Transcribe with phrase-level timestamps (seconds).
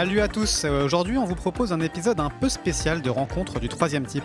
[0.00, 3.68] Salut à tous, aujourd'hui on vous propose un épisode un peu spécial de rencontres du
[3.68, 4.24] troisième type.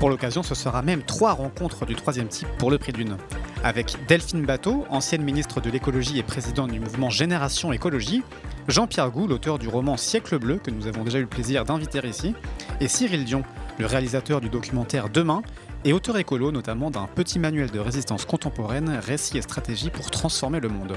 [0.00, 3.16] Pour l'occasion, ce sera même trois rencontres du troisième type pour le prix d'une.
[3.62, 8.24] Avec Delphine Bateau, ancienne ministre de l'écologie et présidente du mouvement Génération Écologie,
[8.66, 12.00] Jean-Pierre Gou, l'auteur du roman Siècle bleu, que nous avons déjà eu le plaisir d'inviter
[12.04, 12.34] ici,
[12.80, 13.44] et Cyril Dion,
[13.78, 15.42] le réalisateur du documentaire Demain,
[15.84, 20.58] et auteur écolo notamment d'un petit manuel de résistance contemporaine, récits et stratégies pour transformer
[20.58, 20.96] le monde.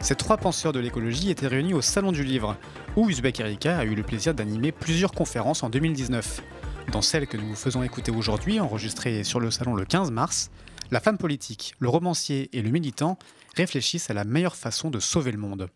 [0.00, 2.56] Ces trois penseurs de l'écologie étaient réunis au Salon du Livre,
[2.98, 6.42] où Uzbek Erika a eu le plaisir d'animer plusieurs conférences en 2019.
[6.90, 10.50] Dans celle que nous vous faisons écouter aujourd'hui, enregistrée sur le salon le 15 mars,
[10.90, 13.16] la femme politique, le romancier et le militant
[13.54, 15.68] réfléchissent à la meilleure façon de sauver le monde.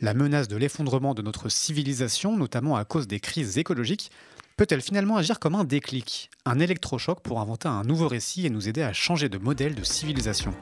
[0.00, 4.10] La menace de l'effondrement de notre civilisation, notamment à cause des crises écologiques,
[4.56, 8.70] peut-elle finalement agir comme un déclic, un électrochoc pour inventer un nouveau récit et nous
[8.70, 10.54] aider à changer de modèle de civilisation?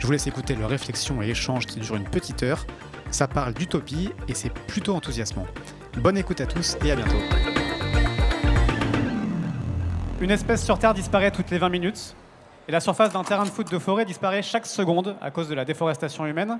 [0.00, 2.66] Je vous laisse écouter leurs réflexions et échanges qui durent une petite heure.
[3.14, 5.46] Ça parle d'utopie et c'est plutôt enthousiasmant.
[5.98, 7.14] Bonne écoute à tous et à bientôt.
[10.20, 12.16] Une espèce sur Terre disparaît toutes les 20 minutes
[12.66, 15.54] et la surface d'un terrain de foot de forêt disparaît chaque seconde à cause de
[15.54, 16.58] la déforestation humaine.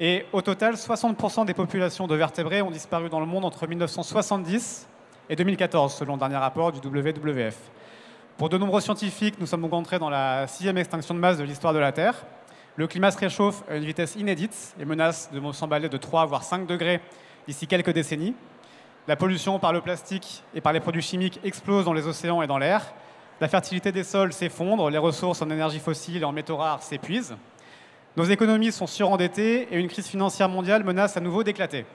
[0.00, 4.88] Et au total, 60% des populations de vertébrés ont disparu dans le monde entre 1970
[5.30, 7.56] et 2014, selon le dernier rapport du WWF.
[8.36, 11.44] Pour de nombreux scientifiques, nous sommes donc entrés dans la sixième extinction de masse de
[11.44, 12.16] l'histoire de la Terre.
[12.76, 16.42] Le climat se réchauffe à une vitesse inédite et menace de s'emballer de 3 voire
[16.42, 17.00] 5 degrés
[17.46, 18.34] d'ici quelques décennies.
[19.06, 22.48] La pollution par le plastique et par les produits chimiques explose dans les océans et
[22.48, 22.92] dans l'air.
[23.40, 27.36] La fertilité des sols s'effondre, les ressources en énergie fossile et en métaux rares s'épuisent.
[28.16, 31.86] Nos économies sont surendettées et une crise financière mondiale menace à nouveau d'éclater.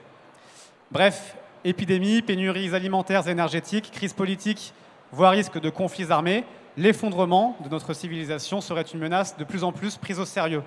[0.90, 4.72] Bref, épidémies, pénuries alimentaires et énergétiques, crise politique,
[5.12, 6.44] voire risque de conflits armés,
[6.76, 10.62] l'effondrement de notre civilisation serait une menace de plus en plus prise au sérieux.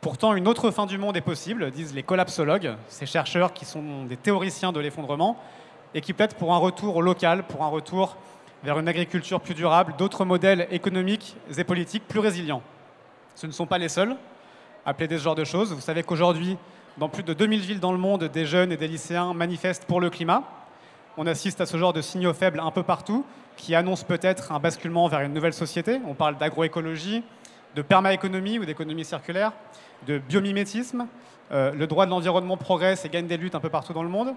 [0.00, 4.04] Pourtant, une autre fin du monde est possible, disent les collapsologues, ces chercheurs qui sont
[4.04, 5.36] des théoriciens de l'effondrement
[5.94, 8.16] et qui plaident pour un retour au local, pour un retour
[8.62, 12.62] vers une agriculture plus durable, d'autres modèles économiques et politiques plus résilients.
[13.34, 14.16] Ce ne sont pas les seuls
[14.84, 15.72] à plaider ce genre de choses.
[15.72, 16.56] Vous savez qu'aujourd'hui,
[16.98, 20.00] dans plus de 2000 villes dans le monde, des jeunes et des lycéens manifestent pour
[20.00, 20.42] le climat.
[21.16, 23.24] On assiste à ce genre de signaux faibles un peu partout,
[23.56, 26.00] qui annoncent peut-être un basculement vers une nouvelle société.
[26.06, 27.22] On parle d'agroécologie,
[27.74, 29.52] de permaéconomie ou d'économie circulaire,
[30.06, 31.06] de biomimétisme.
[31.52, 34.08] Euh, le droit de l'environnement progresse et gagne des luttes un peu partout dans le
[34.08, 34.34] monde.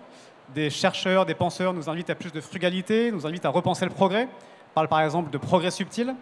[0.54, 3.92] Des chercheurs, des penseurs nous invitent à plus de frugalité, nous invitent à repenser le
[3.92, 4.28] progrès.
[4.72, 6.16] On parle par exemple de progrès subtil.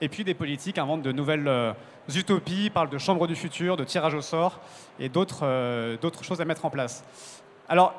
[0.00, 1.72] Et puis des politiques inventent de nouvelles euh,
[2.14, 4.58] utopies, parlent de chambres du futur, de tirage au sort
[4.98, 5.10] et
[5.42, 7.04] euh, d'autres choses à mettre en place.
[7.68, 7.94] Alors,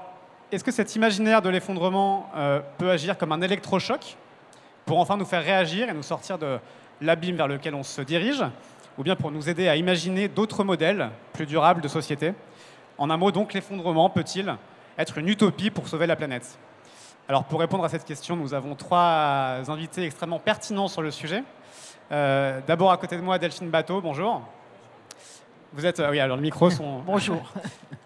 [0.51, 2.29] est-ce que cet imaginaire de l'effondrement
[2.77, 4.17] peut agir comme un électrochoc?
[4.85, 6.59] Pour enfin nous faire réagir et nous sortir de
[7.01, 8.43] l'abîme vers lequel on se dirige,
[8.97, 12.33] ou bien pour nous aider à imaginer d'autres modèles plus durables de société
[12.97, 14.55] En un mot, donc, l'effondrement peut-il
[14.97, 16.57] être une utopie pour sauver la planète?
[17.27, 21.43] Alors, pour répondre à cette question, nous avons trois invités extrêmement pertinents sur le sujet.
[22.11, 24.41] Euh, d'abord, à côté de moi, Delphine Bateau, bonjour.
[25.75, 26.99] Vous êtes, euh, oui, alors le micro sont.
[27.05, 27.41] bonjour.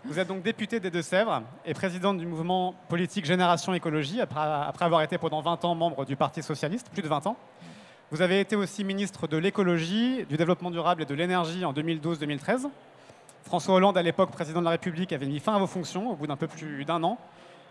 [0.06, 4.86] Vous êtes donc députée des Deux-Sèvres et présidente du mouvement politique Génération Écologie, après, après,
[4.86, 7.36] avoir été pendant 20 ans membre du Parti Socialiste, plus de 20 ans.
[8.10, 12.70] Vous avez été aussi ministre de l'écologie, du développement durable et de l'énergie en 2012-2013.
[13.44, 16.16] François Hollande, à l'époque président de la République, avait mis fin à vos fonctions au
[16.16, 17.18] bout d'un peu plus d'un an.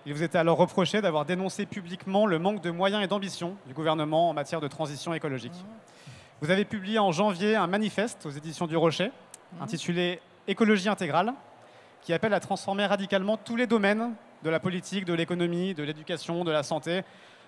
[0.04, 3.72] Il vous était alors reproché d'avoir dénoncé publiquement le manque de moyens et d'ambition du
[3.72, 5.64] gouvernement en matière de transition écologique.
[6.42, 9.10] Vous avez publié en janvier un manifeste aux éditions du Rocher,
[9.52, 9.62] mmh.
[9.62, 11.34] intitulé Écologie intégrale,
[12.02, 14.14] qui appelle à transformer radicalement tous les domaines
[14.44, 17.02] de la politique, de l'économie, de l'éducation, de la santé,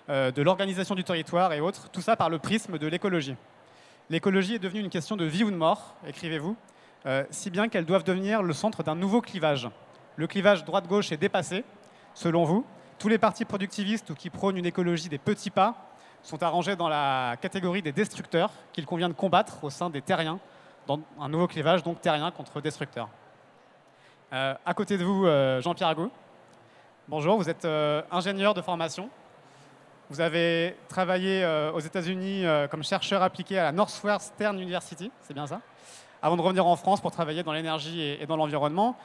[0.09, 3.35] euh, de l'organisation du territoire et autres, tout ça par le prisme de l'écologie.
[4.09, 6.57] L'écologie est devenue une question de vie ou de mort, écrivez-vous,
[7.05, 9.69] euh, si bien qu'elle doit devenir le centre d'un nouveau clivage.
[10.17, 11.63] Le clivage droite-gauche est dépassé,
[12.13, 12.65] selon vous.
[12.97, 15.89] Tous les partis productivistes ou qui prônent une écologie des petits pas
[16.21, 20.39] sont arrangés dans la catégorie des destructeurs qu'il convient de combattre au sein des terriens,
[20.89, 23.09] dans un nouveau clivage, donc terrien contre destructeur.
[24.33, 26.09] Euh, à côté de vous, euh, Jean-Pierre Agou.
[27.07, 29.07] Bonjour, vous êtes euh, ingénieur de formation.
[30.09, 31.45] Vous avez travaillé
[31.75, 35.61] aux États-Unis comme chercheur appliqué à la Northwestern University, c'est bien ça?
[36.23, 38.97] Avant de revenir en France pour travailler dans l'énergie et, et, dans l'environnement.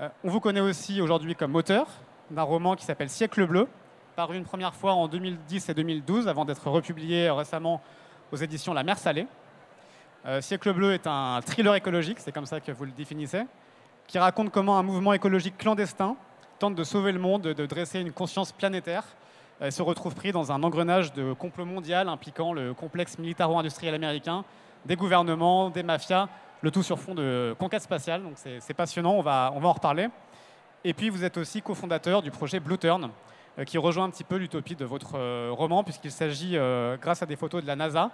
[0.00, 1.86] on vous connaît aussi aujourd'hui comme auteur
[2.32, 3.68] d'un roman qui s'appelle Siècle bleu,
[4.16, 7.80] paru une première fois en 2010 et 2012 avant d'être republié récemment
[8.32, 9.28] aux éditions La Mer Salée.
[10.26, 13.44] Euh, Siècle bleu est un thriller écologique, c'est comme ça que vous le définissez,
[14.06, 16.16] qui raconte comment un mouvement écologique clandestin
[16.58, 19.04] tente de sauver le monde, de dresser une conscience planétaire
[19.60, 24.44] euh, se retrouve pris dans un engrenage de complot mondial impliquant le complexe militaro-industriel américain,
[24.86, 26.28] des gouvernements, des mafias,
[26.62, 28.22] le tout sur fond de conquête spatiale.
[28.22, 30.08] Donc c'est passionnant, on va, on va en reparler.
[30.84, 33.10] Et puis vous êtes aussi cofondateur du projet Blue Turn,
[33.58, 35.18] euh, qui rejoint un petit peu l'utopie de votre
[35.50, 36.56] roman, puisqu'il s'agit,
[37.00, 38.10] grâce à des photos de la NASA,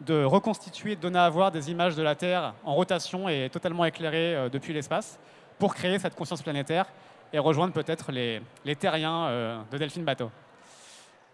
[0.00, 3.84] de reconstituer, de donner à voir des images de la Terre en rotation et totalement
[3.84, 5.18] éclairées depuis l'espace,
[5.58, 6.86] pour créer cette conscience planétaire
[7.32, 8.40] et rejoindre peut-être les,
[8.76, 10.30] terriens de Delphine Bateau.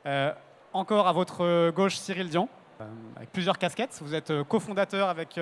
[0.07, 0.33] Euh,
[0.73, 2.49] encore à votre gauche, Cyril Dion,
[2.81, 2.85] euh,
[3.17, 3.99] avec plusieurs casquettes.
[4.03, 5.41] Vous êtes euh, cofondateur avec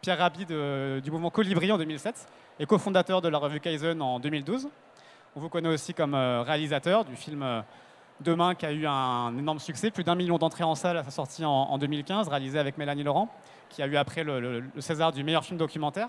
[0.00, 2.26] Pierre Rabhi du mouvement Colibri en 2007
[2.58, 4.68] et cofondateur de la revue Kaizen en 2012.
[5.36, 7.62] On vous connaît aussi comme réalisateur du film
[8.22, 11.10] Demain qui a eu un énorme succès, plus d'un million d'entrées en salle à sa
[11.10, 13.28] sortie en, 2015, réalisé avec Mélanie Laurent,
[13.68, 16.08] qui a eu après le, César du meilleur film documentaire.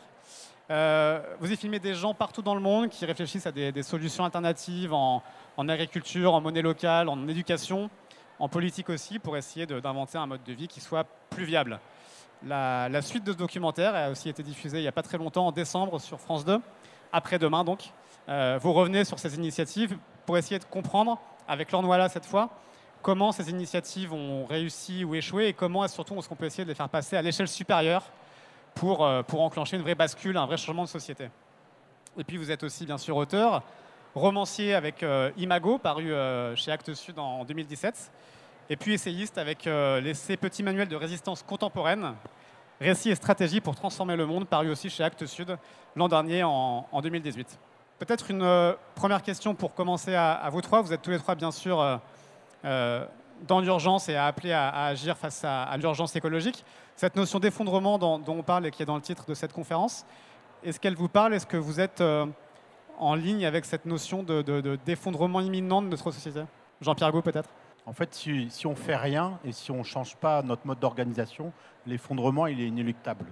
[0.69, 4.93] vous y filmez des gens partout dans le monde qui réfléchissent à des, solutions alternatives
[4.93, 5.23] en,
[5.57, 7.89] en agriculture, en monnaie locale, en éducation,
[8.39, 11.79] en politique aussi, pour essayer d'inventer un mode de vie qui soit plus viable.
[12.45, 15.47] La, suite de ce documentaire a aussi été diffusée il n'y a pas très longtemps,
[15.47, 16.59] en décembre, sur France 2,
[17.11, 17.91] après-demain donc.
[18.29, 22.49] Euh, vous revenez sur ces initiatives pour essayer de comprendre, avec Lornois cette fois,
[23.01, 26.69] comment ces initiatives ont réussi ou échoué et comment surtout est-ce qu'on peut essayer de
[26.69, 28.03] les faire passer à l'échelle supérieure
[28.75, 31.29] pour, euh, pour enclencher une vraie bascule, un vrai changement de société?
[32.17, 33.63] Et puis vous êtes aussi bien sûr auteur,
[34.15, 38.11] romancier avec euh, Imago, paru euh, chez Actes Sud en 2017,
[38.69, 42.13] et puis essayiste avec euh, l'essai Petit manuel de résistance contemporaine,
[42.79, 45.57] récit et stratégie pour transformer le monde, paru aussi chez Actes Sud
[45.95, 47.57] l'an dernier en, 2018.
[48.05, 50.81] Peut-être une première question pour commencer à, vous trois.
[50.81, 52.01] Vous êtes tous les trois bien sûr
[52.61, 56.65] dans l'urgence et à appeler à, agir face à, l'urgence écologique.
[56.97, 60.05] Cette notion d'effondrement dont, on parle et qui est dans le titre de cette conférence,
[60.65, 61.33] est-ce qu'elle vous parle?
[61.33, 62.03] Est-ce que vous êtes
[62.99, 66.41] en ligne avec cette notion d'effondrement de, imminent de notre société?
[66.81, 67.49] Jean-Pierre Gaud, peut-être
[67.85, 71.53] En fait, si, on fait rien et si on ne change pas notre mode d'organisation,
[71.87, 73.27] l'effondrement, il est inéluctable.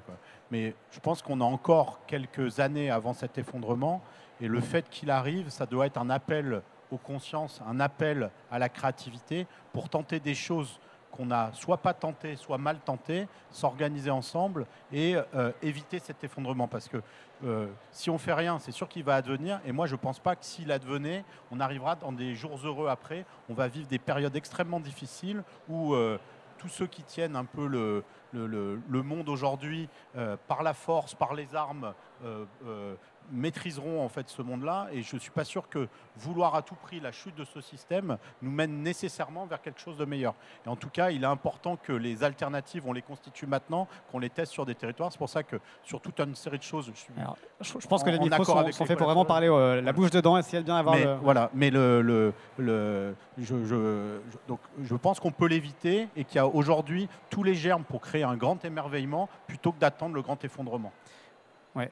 [0.50, 4.01] Mais je pense qu'on a encore quelques années avant cet effondrement
[4.41, 6.61] et le fait qu'il arrive, ça doit être un appel
[6.91, 10.79] aux consciences, un appel à la créativité pour tenter des choses
[11.11, 16.67] qu'on n'a soit pas tenté, soit mal tenté, s'organiser ensemble et euh, éviter cet effondrement.
[16.67, 17.01] Parce que
[17.43, 19.59] euh, si on fait rien, c'est sûr qu'il va advenir.
[19.65, 22.87] Et moi, je ne pense pas que s'il advenait, on arrivera dans des jours heureux
[22.87, 23.25] après.
[23.49, 26.17] On va vivre des périodes extrêmement difficiles où euh,
[26.57, 28.03] tous ceux qui tiennent un peu le,
[28.33, 29.89] le, monde aujourd'hui
[30.47, 31.91] par la force, par les armes,
[33.31, 34.88] maîtriseront en fait ce monde-là.
[34.92, 35.88] Et je ne suis pas sûr que
[36.18, 39.98] vouloir à tout prix la chute de ce système nous mène nécessairement vers quelque chose
[39.98, 40.33] de meilleur.
[40.66, 44.19] Et en tout cas, il est important que les alternatives, on les constitue maintenant, qu'on
[44.19, 45.12] les teste sur des territoires.
[45.12, 48.19] C'est pour ça que sur toute une série de choses, je, je, pense que les
[48.19, 50.95] micros sont, sont faits pour vraiment parler euh, la bouche dedans, essayer de bien avoir.
[50.95, 56.24] Mais, Voilà, mais le, le, le je, je, donc, je pense qu'on peut l'éviter et
[56.24, 60.16] qu'il y a aujourd'hui tous les germes pour créer un grand émerveillement plutôt que d'attendre
[60.16, 60.92] le grand effondrement.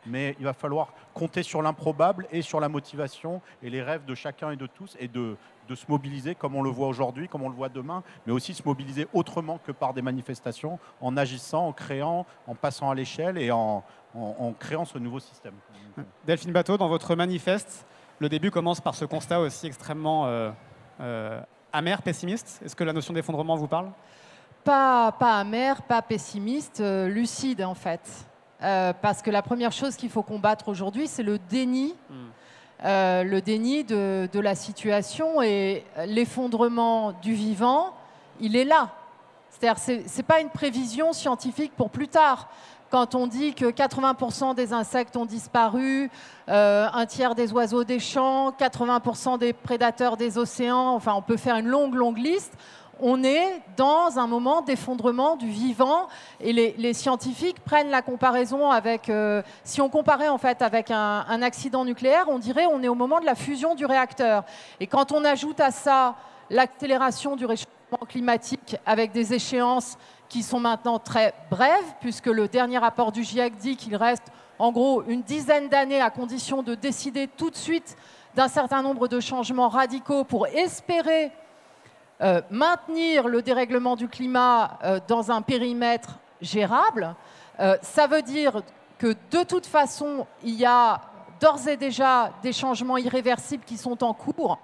[0.06, 4.16] Mais il va falloir compter sur l'improbable et sur la motivation et les rêves de
[4.16, 5.38] chacun et de tous et de,
[5.70, 8.54] de se mobiliser comme on le voit aujourd'hui, comme on le voit demain, mais aussi
[8.54, 13.38] se mobiliser autrement que par des manifestations, en agissant, en créant, en passant à l'échelle
[13.38, 13.84] et en,
[14.16, 15.54] en, créant ce nouveau système.
[16.26, 17.86] Delphine Bateau, dans votre manifeste,
[18.20, 20.52] le début commence par ce constat aussi extrêmement euh,
[21.00, 22.62] euh, amer, pessimiste.
[22.66, 23.92] Est-ce que la notion d'effondrement vous parle?
[24.64, 28.29] Pas, pas amer, pas pessimiste, euh, lucide en fait.
[28.62, 31.96] Euh, parce que la première chose qu'il faut combattre aujourd'hui, c'est le déni.
[32.10, 32.14] Hmm.
[32.86, 37.94] Euh, le déni de, la situation et l'effondrement du vivant,
[38.40, 38.92] il est là.
[39.50, 42.50] C'est-à-dire, ce n'est pas une prévision scientifique pour plus tard.
[42.90, 46.10] Quand on dit que 80% des insectes ont disparu,
[46.48, 51.38] euh, un tiers des oiseaux des champs, 80% des prédateurs des océans, enfin on peut
[51.38, 52.54] faire une longue, longue liste,
[53.02, 56.08] on est dans un moment d'effondrement du vivant
[56.40, 61.42] et les, scientifiques prennent la comparaison avec, euh, si on comparait en fait avec un,
[61.42, 64.44] accident nucléaire, on dirait on est au moment de la fusion du réacteur.
[64.80, 66.16] Et quand on ajoute à ça
[66.50, 72.78] l'accélération du réchauffement climatique avec des échéances qui sont maintenant très brèves, puisque le dernier
[72.78, 74.26] rapport du GIEC dit qu'il reste
[74.60, 77.96] en gros une dizaine d'années à condition de décider tout de suite
[78.36, 81.32] d'un certain nombre de changements radicaux pour espérer
[82.22, 87.16] euh, maintenir le dérèglement du climat euh, dans un périmètre gérable,
[87.62, 88.62] euh, ça veut dire
[88.98, 91.00] que de toute façon, il y a
[91.40, 94.60] d'ores et déjà des changements irréversibles qui sont en cours.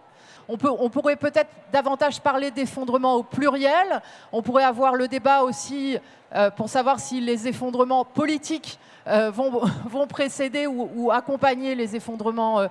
[0.50, 4.02] On, pourrait peut-être davantage parler d'effondrement au pluriel.
[4.34, 5.98] On pourrait avoir le débat aussi
[6.56, 12.68] pour savoir si les effondrements politiques vont, vont, précéder ou, ou, accompagner les effondrements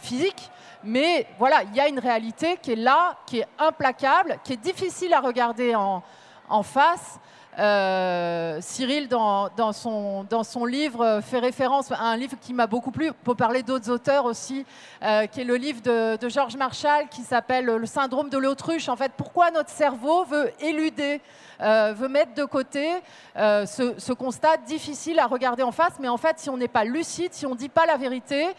[0.00, 0.50] physique,
[0.86, 4.56] mais voilà, il y a une réalité qui est là, qui est implacable, qui est
[4.56, 6.02] difficile à regarder en,
[6.62, 7.18] face.
[7.58, 12.92] Euh, Cyril, dans, son, dans, son, livre, fait référence à un livre qui m'a beaucoup
[12.92, 14.64] plu, pour parler d'autres auteurs aussi,
[15.02, 18.88] euh, qui est le livre de, de George Marshall qui s'appelle Le syndrome de l'autruche.
[18.88, 21.20] En fait, pourquoi notre cerveau veut éluder,
[21.62, 22.90] euh, veut mettre de côté
[23.34, 26.84] ce, ce, constat difficile à regarder en face, mais en fait, si on n'est pas
[26.84, 28.54] lucide, si on ne dit pas la vérité,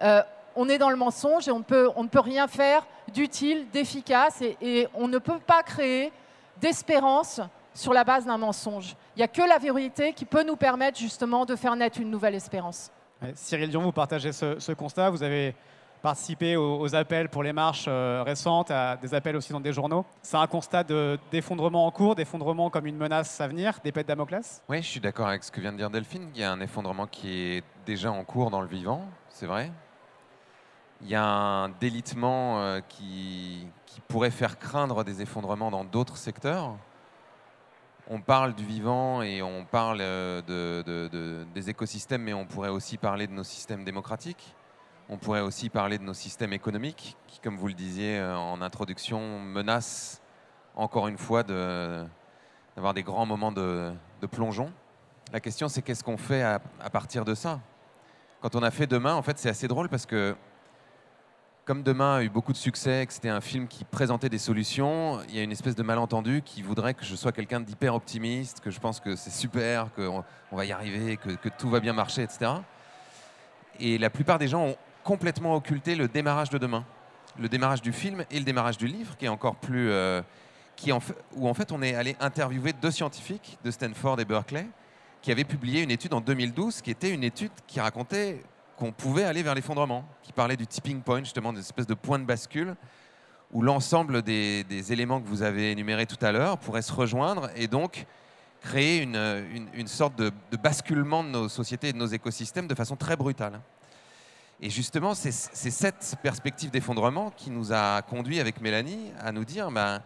[0.00, 4.42] on est dans le mensonge et on, peut, on ne peut rien faire d'utile, d'efficace,
[4.42, 6.12] et, et on ne peut pas créer
[6.60, 7.40] d'espérance
[7.74, 8.96] sur la base d'un mensonge.
[9.14, 12.10] Il n'y a que la vérité qui peut nous permettre justement de faire naître une
[12.10, 12.90] nouvelle espérance.
[13.34, 15.10] Cyril Dion, vous partagez ce, constat.
[15.10, 15.54] Vous avez
[16.02, 20.04] participé aux, appels pour les marches euh, récentes, à des appels aussi dans des journaux.
[20.22, 20.84] C'est un constat
[21.30, 24.62] d'effondrement en cours, d'effondrement comme une menace à venir, des pètes Damoclès?
[24.68, 26.28] Oui, je suis d'accord avec ce que vient de dire Delphine.
[26.34, 29.72] Il y a un effondrement qui est déjà en cours dans le vivant, c'est vrai.
[31.02, 33.68] Il y a un délitement euh, qui,
[34.08, 36.76] pourrait faire craindre des effondrements dans d'autres secteurs
[38.08, 43.26] on parle du vivant et on parle euh, des écosystèmes, mais on pourrait aussi parler
[43.26, 44.54] de nos systèmes démocratiques.
[45.08, 48.60] On pourrait aussi parler de nos systèmes économiques, qui, comme vous le disiez euh, en
[48.60, 50.20] introduction, menacent
[50.74, 53.92] encore une fois d'avoir des grands moments de,
[54.30, 54.72] plongeon.
[55.32, 57.60] La question, c'est qu'est-ce qu'on fait à, à, partir de ça?
[58.40, 60.36] Quand on a fait demain, en fait, c'est assez drôle parce que
[61.66, 65.18] comme Demain a eu beaucoup de succès, que c'était un film qui présentait des solutions,
[65.28, 68.60] il y a une espèce de malentendu qui voudrait que je sois quelqu'un d'hyper optimiste,
[68.60, 72.22] que je pense que c'est super, qu'on va y arriver, que, tout va bien marcher,
[72.22, 72.52] etc.
[73.80, 76.84] Et la plupart des gens ont complètement occulté le démarrage de Demain,
[77.36, 79.90] le démarrage du film et le démarrage du livre, qui est encore plus...
[79.90, 80.22] Euh,
[80.76, 84.66] qui où en fait on est allé interviewer deux scientifiques de Stanford et Berkeley
[85.22, 88.42] qui avaient publié une étude en 2012 qui était une étude qui racontait
[88.76, 92.18] qu'on pouvait aller vers l'effondrement, qui parlait du tipping point, justement, d'une espèce de point
[92.18, 92.76] de bascule,
[93.52, 97.68] où l'ensemble des, éléments que vous avez énumérés tout à l'heure pourraient se rejoindre et
[97.68, 98.06] donc
[98.60, 103.16] créer une, sorte de, basculement de nos sociétés et de nos écosystèmes de façon très
[103.16, 103.60] brutale.
[104.60, 109.70] Et justement, c'est cette perspective d'effondrement qui nous a conduit avec Mélanie à nous dire
[109.70, 110.02] ben,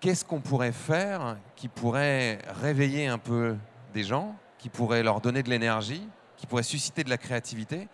[0.00, 3.56] qu'est-ce qu'on pourrait faire qui pourrait réveiller un peu
[3.92, 7.88] des gens, qui pourrait leur donner de l'énergie, qui pourrait susciter de la créativité.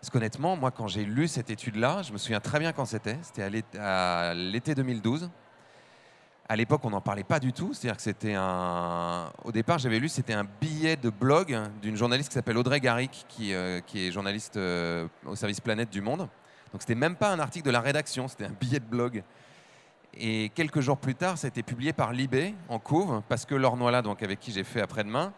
[0.00, 3.18] Parce qu'honnêtement, moi, quand j'ai lu cette étude-là, je me souviens très bien quand c'était.
[3.22, 5.28] C'était à l'été 2012.
[6.48, 7.74] À l'époque, on n'en parlait pas du tout.
[7.74, 9.30] C'est-à-dire que c'était un.
[9.44, 13.26] Au départ, j'avais lu, c'était un billet de blog d'une journaliste qui s'appelle Audrey Garrick,
[13.28, 16.28] qui, euh, qui est journaliste euh, au service Planète du Monde.
[16.72, 19.22] Donc, c'était même pas un article de la rédaction, c'était un billet de blog.
[20.14, 23.54] Et quelques jours plus tard, ça a été publié par Libé en couve, parce que
[23.54, 25.32] Laure donc avec qui j'ai fait après-demain,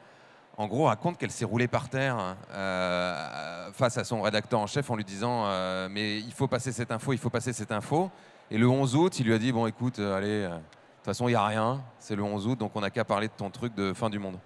[0.57, 4.91] en gros, raconte qu'elle s'est roulée par terre euh, face à son rédacteur en chef
[4.91, 8.11] en lui disant euh, Mais il faut passer cette info, il faut passer cette info.
[8.51, 11.29] Et le 11 août, il lui a dit Bon, écoute, euh, allez, de toute façon,
[11.29, 13.49] il n'y a rien, c'est le 11 août, donc on n'a qu'à parler de ton
[13.49, 14.39] truc de fin du monde.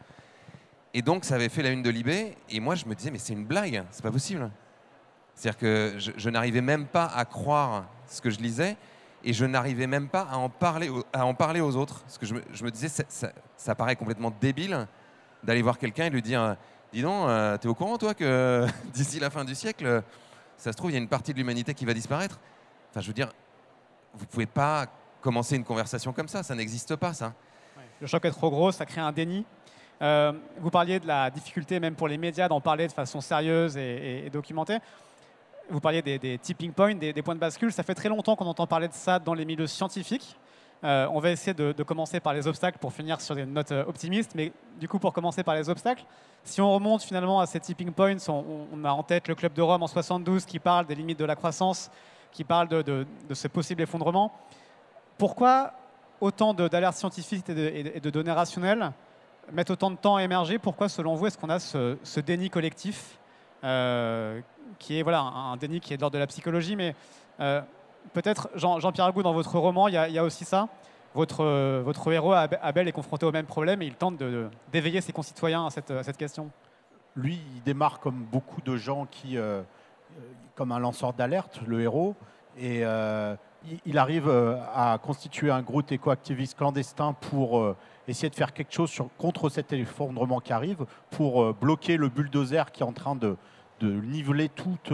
[0.93, 3.19] Et donc, ça avait fait la une de Libé, et moi, je me disais Mais
[3.19, 4.51] c'est une blague, c'est pas possible.
[5.35, 8.77] C'est-à-dire que je, n'arrivais même pas à croire ce que je lisais,
[9.25, 12.03] et je n'arrivais même pas à en parler, à en parler aux autres.
[12.03, 14.87] Parce que je me, disais ça, ça paraît complètement débile
[15.45, 16.57] d'aller voir quelqu'un et lui dire
[16.95, 20.05] Dis donc, euh, t'es au courant, toi, que d'ici la fin du siècle,
[20.57, 22.39] ça se trouve, il y a une partie de l'humanité qui va disparaître?
[22.91, 23.33] Enfin, je veux dire,
[24.15, 24.87] vous pouvez pas
[25.21, 27.35] commencer une conversation comme ça, ça n'existe pas, ça.
[28.01, 29.45] Le choc est trop gros, ça crée un déni.
[30.03, 33.77] Euh, vous parliez de la difficulté, même pour les médias, d'en parler de façon sérieuse
[33.77, 34.79] et, documentée.
[35.69, 37.73] Vous parliez des, tipping points, des, des, points de bascule.
[37.73, 40.37] Ça fait très longtemps qu'on entend parler de ça dans les milieux scientifiques.
[40.85, 43.85] Euh, on va essayer de, commencer par les obstacles pour finir sur des notes euh,
[43.87, 44.33] optimistes.
[44.35, 46.05] Mais du coup, pour commencer par les obstacles,
[46.43, 49.63] si on remonte finalement à ces tipping points, on, a en tête le Club de
[49.63, 51.91] Rome en 72 qui parle des limites de la croissance,
[52.33, 54.33] qui parle de, ce possible effondrement.
[55.17, 55.73] Pourquoi
[56.21, 58.93] autant d'alertes scientifiques et, de, données rationnelles
[59.53, 60.59] mettent autant de temps à émerger?
[60.59, 63.19] Pourquoi, selon vous, est-ce qu'on a ce, déni collectif
[63.63, 64.41] euh,
[64.79, 66.95] qui est voilà, un, déni qui est de l'ordre de la psychologie, mais
[68.13, 70.69] peut-être, Jean-Pierre Agou, dans votre roman, il y, a aussi ça.
[71.15, 74.21] Votre, euh, votre héros, Abel, est confronté au même problème et il tente
[74.73, 76.51] d'éveiller ses concitoyens à cette, question.
[77.17, 79.63] Lui, il démarre comme beaucoup de gens qui, euh,
[80.57, 82.17] comme un lanceur d'alerte, le héros,
[82.59, 83.37] et euh,
[83.87, 87.75] il arrive à constituer un groupe écoactiviste clandestin pour
[88.07, 92.83] essayer de faire quelque chose contre cet effondrement qui arrive, pour bloquer le bulldozer qui
[92.83, 93.37] est en train de,
[93.81, 94.93] de niveler toute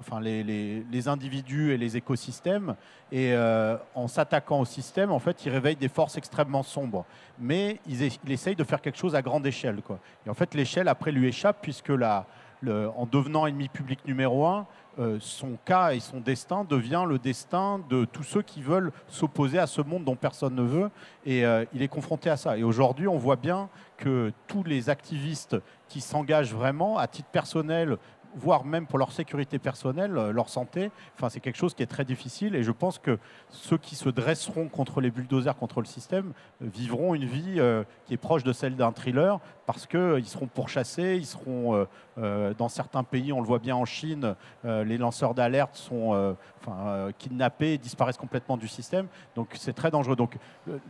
[0.00, 2.74] enfin, les, individus et les écosystèmes.
[3.12, 7.04] Et euh, en s'attaquant au système, en fait, il réveille des forces extrêmement sombres.
[7.38, 9.82] Mais il, essaye de faire quelque chose à grande échelle.
[9.82, 9.98] Quoi.
[10.26, 14.66] Et en fait, l'échelle, après, lui échappe, puisque en devenant ennemi public numéro un,
[14.98, 19.60] euh, son cas et son destin devient le destin de tous ceux qui veulent s'opposer
[19.60, 20.90] à ce monde dont personne ne veut.
[21.24, 22.58] Et euh, il est confronté à ça.
[22.58, 25.56] Et aujourd'hui, on voit bien que tous les activistes
[25.88, 27.96] qui s'engagent vraiment à titre personnel,
[28.36, 31.86] voire même pour leur sécurité personnelle, euh, leur santé, enfin, c'est quelque chose qui est
[31.86, 32.54] très difficile.
[32.54, 33.18] Et je pense que
[33.50, 36.32] ceux qui se dresseront contre les bulldozers, contre le système,
[36.62, 40.46] euh, vivront une vie euh, qui est proche de celle d'un thriller parce qu'ils seront
[40.46, 45.76] pourchassés, ils seront dans certains pays, on le voit bien en Chine, les lanceurs d'alerte
[45.76, 49.08] sont enfin, kidnappés, disparaissent complètement du système.
[49.36, 50.16] Donc c'est très dangereux.
[50.16, 50.38] Donc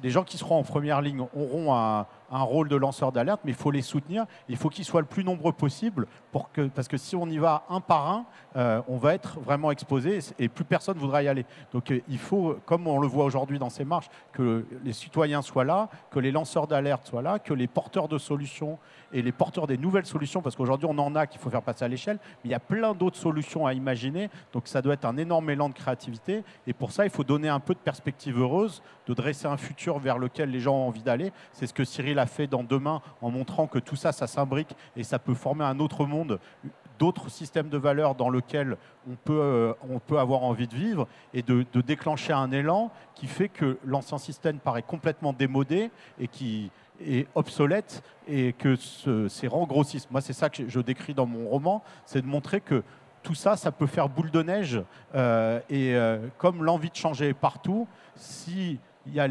[0.00, 3.52] les gens qui seront en première ligne auront un, un rôle de lanceur d'alerte, mais
[3.52, 4.26] il faut les soutenir.
[4.48, 7.38] Il faut qu'ils soient le plus nombreux possible pour que, parce que si on y
[7.38, 11.22] va un par un, euh, on va être vraiment exposé et, plus personne ne voudra
[11.22, 11.46] y aller.
[11.72, 15.42] Donc euh, il faut, comme on le voit aujourd'hui dans ces marches, que les citoyens
[15.42, 18.78] soient là, que les lanceurs d'alerte soient là, que les porteurs de solutions
[19.12, 21.84] et les porteurs des nouvelles solutions, parce qu'aujourd'hui on en a qu'il faut faire passer
[21.84, 24.30] à l'échelle, mais il y a plein d'autres solutions à imaginer.
[24.52, 26.44] Donc ça doit être un énorme élan de créativité.
[26.66, 29.98] Et pour ça, il faut donner un peu de perspective heureuse, de dresser un futur
[29.98, 31.32] vers lequel les gens ont envie d'aller.
[31.52, 34.74] C'est ce que Cyril a fait dans Demain en montrant que tout ça, ça s'imbrique
[34.96, 36.38] et ça peut former un autre monde
[36.98, 38.76] d'autres systèmes de valeurs dans lesquels
[39.08, 42.90] on peut, euh, on peut avoir envie de vivre et de, de déclencher un élan
[43.14, 46.70] qui fait que l'ancien système paraît complètement démodé et qui
[47.04, 50.10] est obsolète et que ce- ces rangs grossissent.
[50.10, 52.82] Moi, c'est ça que je décris dans mon roman, c'est de montrer que
[53.22, 54.80] tout ça, ça peut faire boule de neige.
[55.14, 59.28] euh, et euh, comme l'envie de changer est partout, s'il y a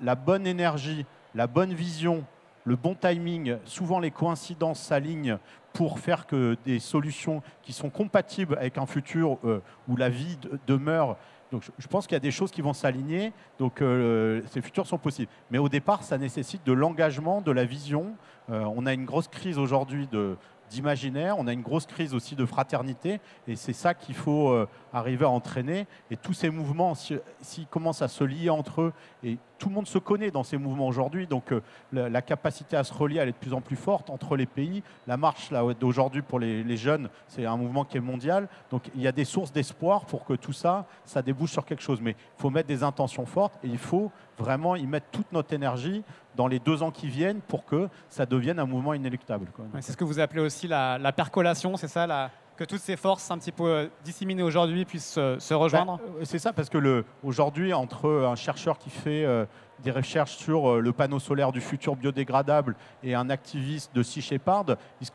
[0.00, 2.24] la, bonne énergie, la bonne vision,
[2.64, 5.38] le bon timing, souvent les coïncidences s'alignent
[5.72, 10.36] pour faire que des solutions qui sont compatibles avec un futur euh, où la vie
[10.36, 11.16] de- demeure.
[11.52, 14.86] Donc, je, pense qu'il y a des choses qui vont s'aligner, donc euh, ces futurs
[14.86, 15.30] sont possibles.
[15.50, 18.16] Mais au départ, ça nécessite de l'engagement, de la vision.
[18.50, 20.36] Euh, on a une grosse crise aujourd'hui de
[20.72, 24.66] d'imaginaire, on a une grosse crise aussi de fraternité, et c'est ça qu'il faut euh,
[24.92, 25.86] arriver à entraîner.
[26.10, 29.74] Et tous ces mouvements, si- s'ils commencent à se lier entre eux, et tout le
[29.74, 31.60] monde se connaît dans ces mouvements aujourd'hui, donc euh,
[31.92, 34.82] la, capacité à se relier, elle est de plus en plus forte entre les pays.
[35.06, 39.02] La marche d'aujourd'hui pour les, les jeunes, c'est un mouvement qui est mondial, donc il
[39.02, 42.00] y a des sources d'espoir pour que tout ça, ça débouche sur quelque chose.
[42.00, 45.52] Mais il faut mettre des intentions fortes, et il faut vraiment y mettre toute notre
[45.52, 46.02] énergie
[46.36, 49.46] dans les deux ans qui viennent pour que ça devienne un mouvement inéluctable.
[49.80, 52.96] c'est ce que vous appelez aussi la, la percolation, c'est ça la- Que toutes ces
[52.96, 55.96] forces un petit peu euh, disséminées aujourd'hui puissent se rejoindre?
[55.96, 59.46] Bah, euh, c'est ça, parce que aujourd'hui, entre un chercheur qui fait euh,
[59.82, 64.20] des recherches sur euh, le panneau solaire du futur biodégradable et un activiste de Sea
[64.20, 65.08] Shepherd, ils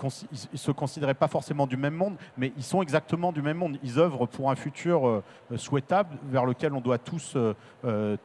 [0.54, 3.78] ils se considéraient pas forcément du même monde, mais ils sont exactement du même monde.
[3.84, 7.38] Ils œuvrent pour un futur euh, euh, souhaitable vers lequel on doit tous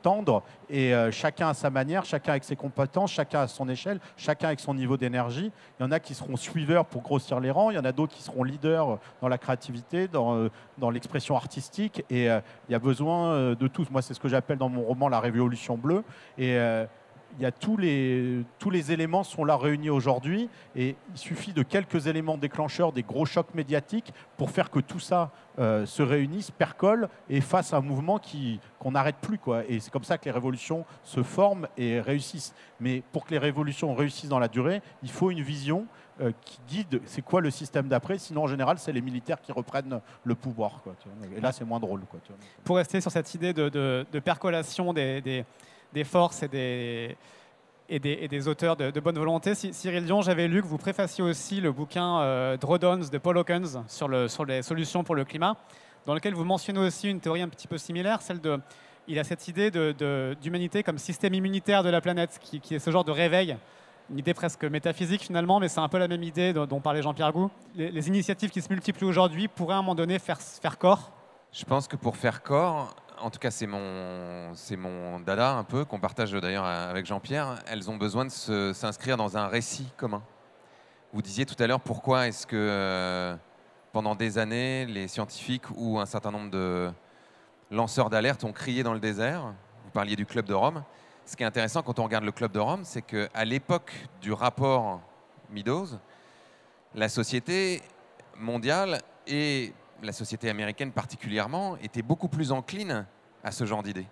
[0.02, 4.48] tendre, et chacun à sa manière, chacun avec ses compétences, chacun à son échelle, chacun
[4.48, 5.52] avec son niveau d'énergie.
[5.78, 7.92] Il y en a qui seront suiveurs pour grossir les rangs, il y en a
[7.92, 10.50] d'autres qui seront leaders dans la créativité, dans,
[10.90, 13.90] l'expression artistique, et il y a besoin de tous.
[13.90, 16.02] Moi, c'est ce que j'appelle dans mon roman la révolution bleue.
[16.38, 16.86] Et euh,
[17.38, 20.48] il y a tous les, tous les éléments sont là réunis aujourd'hui.
[20.76, 25.00] Et il suffit de quelques éléments déclencheurs, des gros chocs médiatiques, pour faire que tout
[25.00, 29.38] ça euh, se réunisse, percole et fasse un mouvement qui, qu'on n'arrête plus.
[29.38, 29.64] Quoi.
[29.68, 32.54] Et c'est comme ça que les révolutions se forment et réussissent.
[32.80, 35.86] Mais pour que les révolutions réussissent dans la durée, il faut une vision
[36.20, 38.18] euh, qui guide c'est quoi le système d'après.
[38.18, 40.82] Sinon, en général, c'est les militaires qui reprennent le pouvoir.
[41.34, 42.02] Et là, c'est moins drôle.
[42.64, 45.44] Pour rester sur cette idée de, percolation des-
[45.92, 47.16] des forces et des,
[47.88, 51.60] et des, auteurs de, bonne volonté, Cy- Cyril Dion, j'avais lu que vous préfaciez aussi
[51.60, 55.56] le bouquin euh, Drawdowns de Paul Hawkins sur, le, sur les solutions pour le climat,
[56.06, 58.58] dans lequel vous mentionnez aussi une théorie un petit peu similaire, celle de.
[59.08, 59.70] Il a cette idée
[60.40, 63.56] d'humanité comme système immunitaire de la planète, qui, qui est ce genre de réveil
[64.10, 67.32] une idée presque métaphysique finalement, mais c'est un peu la même idée dont, parlait Jean-Pierre
[67.32, 67.50] Gou.
[67.74, 71.12] Les, les initiatives qui se multiplient aujourd'hui pourraient à un moment donné faire, faire corps?
[71.52, 75.64] Je pense que pour faire corps, en tout cas c'est mon, c'est mon dada un
[75.64, 79.88] peu, qu'on partage d'ailleurs avec Jean-Pierre, elles ont besoin de se- s'inscrire dans un récit
[79.96, 80.22] commun.
[81.12, 83.36] Vous disiez tout à l'heure pourquoi est-ce que euh,
[83.92, 86.90] pendant des années, les scientifiques ou un certain nombre de
[87.70, 89.54] lanceurs d'alerte ont crié dans le désert?
[89.84, 90.82] Vous parliez du Club de Rome.
[91.24, 94.32] Ce qui est intéressant quand on regarde le Club de Rome, c'est qu'à l'époque du
[94.32, 95.00] rapport
[95.50, 95.86] Meadows,
[96.94, 97.82] la société
[98.36, 103.06] mondiale et la société américaine particulièrement était beaucoup plus encline
[103.44, 104.06] à ce genre d'idées.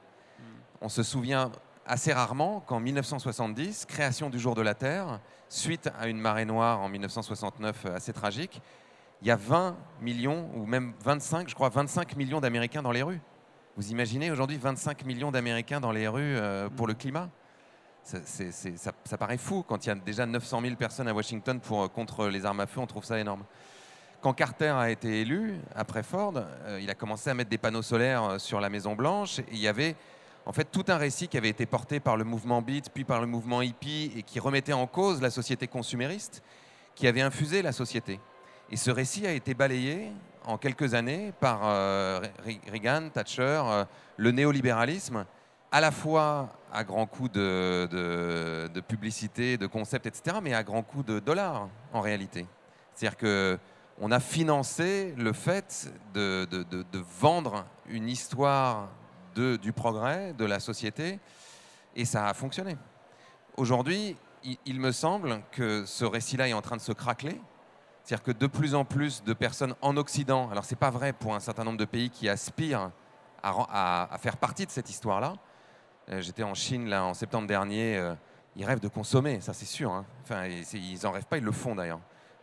[0.81, 1.50] On se souvient
[1.87, 6.81] assez rarement qu'en 1970, création du jour de la Terre, suite à une marée noire
[6.81, 8.61] en 1969 assez tragique,
[9.22, 13.03] il y a 20 millions, ou même 25, je crois, 25 millions d'Américains dans les
[13.03, 13.20] rues.
[13.76, 17.29] Vous imaginez aujourd'hui 25 millions d'Américains dans les rues euh, pour le climat?
[18.03, 21.09] Ça, c'est- c'est- ça- ça paraît fou quand il y a déjà 900 000 personnes
[21.09, 23.44] à Washington pour, euh, contre les armes à feu, on trouve ça énorme.
[24.21, 27.81] Quand Carter a été élu, après Ford, euh, il a commencé à mettre des panneaux
[27.81, 29.41] solaires euh, sur la Maison Blanche.
[29.51, 29.97] Il y avait
[30.45, 33.23] en fait tout un récit qui avait été porté par le mouvement Beat, puis par
[33.23, 36.43] le mouvement hippie, et qui remettait en cause la société consumériste,
[36.95, 38.21] qui avait infusé la société.
[38.71, 40.13] Et ce récit a été balayé
[40.45, 42.21] en quelques années par euh,
[42.71, 43.63] Reagan, Thatcher,
[44.19, 45.25] le néolibéralisme,
[45.73, 50.63] à la fois à grands coups de, de, de, publicité, de concepts, etc., mais à
[50.63, 52.47] grands coups de dollars en réalité.
[52.95, 53.59] C'est-à-dire que
[54.01, 56.49] on a financé le fait de,
[57.21, 58.89] vendre une histoire
[59.37, 61.21] du progrès, de la société,
[61.95, 62.77] et ça a fonctionné.
[63.57, 64.17] Aujourd'hui,
[64.65, 67.41] il, me semble que ce récit-là est en train de se craqueler.
[68.03, 71.13] C'est-à-dire que de plus en plus de personnes en Occident, alors ce n'est pas vrai
[71.13, 72.91] pour un certain nombre de pays qui aspirent
[73.43, 75.35] à, faire partie de cette histoire-là.
[76.09, 78.15] Euh, j'étais en Chine là, en septembre dernier, euh,
[78.57, 79.93] ils rêvent de consommer, ça c'est sûr.
[79.93, 80.07] Hein.
[80.23, 82.01] Enfin, ils n'en rêvent pas, ils le font d'ailleurs.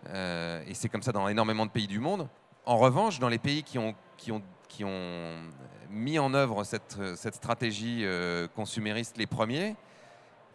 [0.09, 2.27] Euh, et c'est comme ça dans énormément de pays du monde.
[2.65, 3.95] En revanche, dans les pays qui ont,
[4.31, 5.33] ont
[5.89, 9.75] mis en œuvre cette, cette stratégie euh, consumériste les premiers,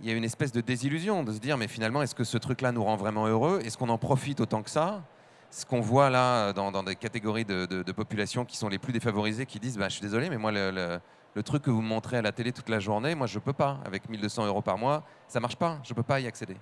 [0.01, 2.37] il y a une espèce de désillusion de se dire mais finalement est-ce que ce
[2.37, 3.61] truc-là nous rend vraiment heureux?
[3.65, 5.03] Est-ce qu'on en profite autant que ça?
[5.51, 9.45] Ce qu'on voit là dans, des catégories de, de, population qui sont les plus défavorisées
[9.45, 11.01] qui disent bah, je suis désolé mais moi le,
[11.35, 13.53] le, truc que vous me montrez à la télé toute la journée, moi je peux
[13.53, 16.57] pas avec 1200 euros par mois, ça marche pas, je peux pas y accéder.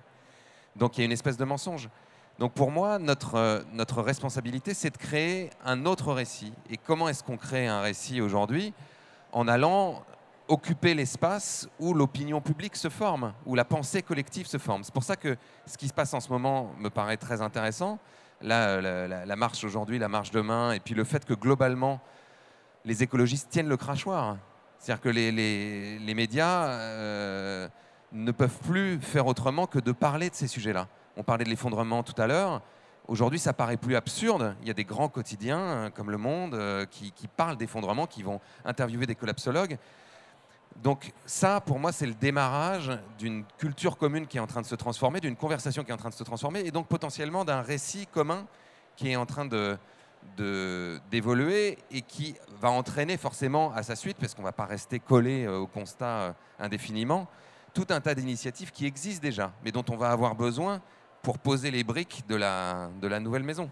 [0.75, 1.89] Donc il y a une espèce de mensonge.
[2.39, 6.53] Donc pour moi, notre, euh, notre responsabilité, c'est de créer un autre récit.
[6.69, 8.73] Et comment est-ce qu'on crée un récit aujourd'hui?
[9.31, 10.03] En allant
[10.51, 14.83] occuper l'espace où l'opinion publique se forme, où la pensée collective se forme.
[14.83, 17.99] C'est pour ça que ce qui se passe en ce moment me paraît très intéressant.
[18.41, 22.01] La, marche aujourd'hui, la marche demain, et puis le fait que globalement,
[22.83, 24.37] les écologistes tiennent le crachoir.
[24.77, 25.31] C'est-à-dire que les,
[25.99, 27.69] les, médias euh,
[28.11, 30.87] ne peuvent plus faire autrement que de parler de ces sujets-là.
[31.17, 32.61] On parlait de l'effondrement tout à l'heure.
[33.07, 34.55] Aujourd'hui, ça paraît plus absurde.
[34.61, 38.23] Il y a des grands quotidiens euh, comme Le Monde euh, qui, parlent d'effondrement, qui
[38.23, 39.77] vont interviewer des collapsologues.
[40.81, 44.65] Donc ça, pour moi, c'est le démarrage d'une culture commune qui est en train de
[44.65, 47.61] se transformer, d'une conversation qui est en train de se transformer, et donc potentiellement d'un
[47.61, 48.47] récit commun
[48.95, 49.77] qui est en train de,
[51.11, 54.99] d'évoluer et qui va entraîner forcément à sa suite, parce qu'on ne va pas rester
[54.99, 57.27] collé euh, au constat indéfiniment,
[57.73, 60.81] tout un tas d'initiatives qui existent déjà, mais dont on va avoir besoin
[61.21, 63.69] pour poser les briques de la, de la nouvelle maison.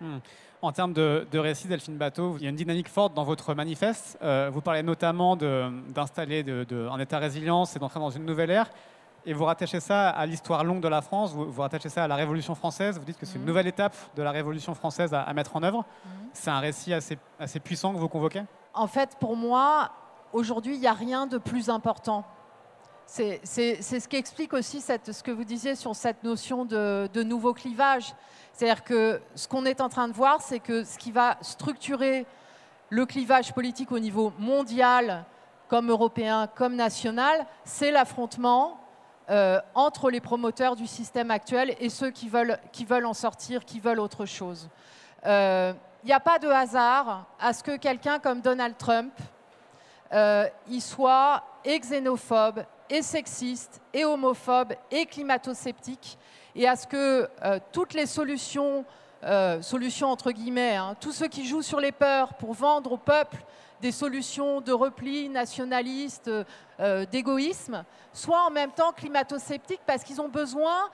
[0.00, 0.18] Hmm.
[0.62, 3.54] En termes de, de récit, Delphine Bateau, il y a une dynamique forte dans votre
[3.54, 4.18] manifeste.
[4.22, 8.70] Euh, vous parlez notamment d'installer de, un état résilience et d'entrer dans une nouvelle ère.
[9.26, 12.08] Et vous rattachez ça à l'histoire longue de la France, vous, vous, rattachez ça à
[12.08, 13.46] la Révolution française, vous dites que c'est une hmm.
[13.46, 15.80] nouvelle étape de la Révolution française à, mettre en œuvre.
[16.04, 16.08] Hmm.
[16.32, 18.42] C'est un récit assez, assez puissant que vous convoquez?
[18.72, 19.90] En fait, pour moi,
[20.32, 22.24] aujourd'hui, il n'y a rien de plus important
[23.06, 28.14] c'est ce qui explique aussi ce que vous disiez sur cette notion de, nouveau clivage.
[28.52, 32.26] C'est-à-dire que ce qu'on est en train de voir, c'est que ce qui va structurer
[32.88, 35.24] le clivage politique au niveau mondial,
[35.68, 38.80] comme européen, comme national, c'est l'affrontement
[39.28, 42.58] euh, entre les promoteurs du système actuel et ceux qui veulent,
[43.04, 44.68] en sortir, qui veulent autre chose.
[45.24, 45.72] Il euh,
[46.04, 49.12] n'y a pas de hasard à ce que quelqu'un comme Donald Trump
[50.12, 56.18] euh, il soit et xénophobe, et sexiste, et homophobe, et climato-sceptique,
[56.54, 58.84] et à ce que euh, toutes les solutions,
[59.24, 62.96] euh, solutions entre guillemets, hein, tous ceux qui jouent sur les peurs pour vendre au
[62.96, 63.38] peuple
[63.80, 66.30] des solutions de repli nationaliste,
[67.12, 70.88] d'égoïsme, soient en même temps climato-sceptiques parce qu'ils ont besoin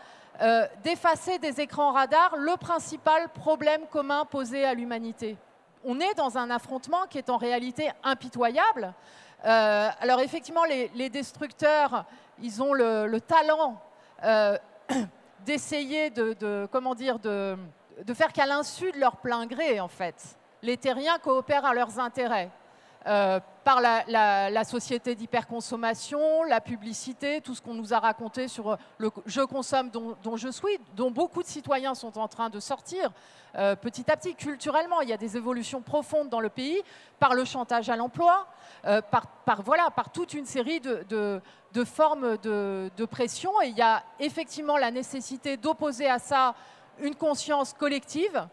[0.83, 5.37] d'effacer des écrans radars le principal problème commun posé à l'humanité
[5.85, 8.95] on est dans un affrontement qui est en réalité impitoyable.
[9.45, 12.05] Euh, alors effectivement, les, destructeurs,
[12.41, 13.81] ils ont le, talent
[14.25, 14.57] euh,
[15.45, 17.57] d'essayer de, comment dire, de,
[18.15, 22.51] faire qu'à l'insu de leur plein gré, en fait, les terriens coopèrent à leurs intérêts.
[23.07, 29.11] Euh, par la, société d'hyperconsommation, la publicité, tout ce qu'on nous a raconté sur le
[29.25, 33.13] je consomme dont, je suis, dont beaucoup de citoyens sont en train de sortir
[33.57, 34.35] euh, petit à petit.
[34.35, 36.83] Culturellement, il y a des évolutions profondes dans le pays
[37.21, 38.49] par le chantage à l'emploi,
[38.85, 41.41] euh, par, voilà, par toute une série de,
[41.73, 43.53] de formes de, pression.
[43.63, 46.55] Et il y a effectivement la nécessité d'opposer à ça
[46.99, 48.49] une conscience collective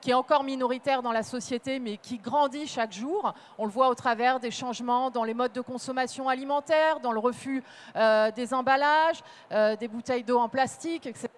[0.00, 3.32] qui est, encore minoritaire dans la société, mais qui grandit chaque jour.
[3.56, 7.20] On le voit au travers des changements dans les modes de consommation alimentaire, dans le
[7.20, 7.62] refus
[7.94, 11.28] euh, des emballages, euh, des bouteilles d'eau en plastique, etc.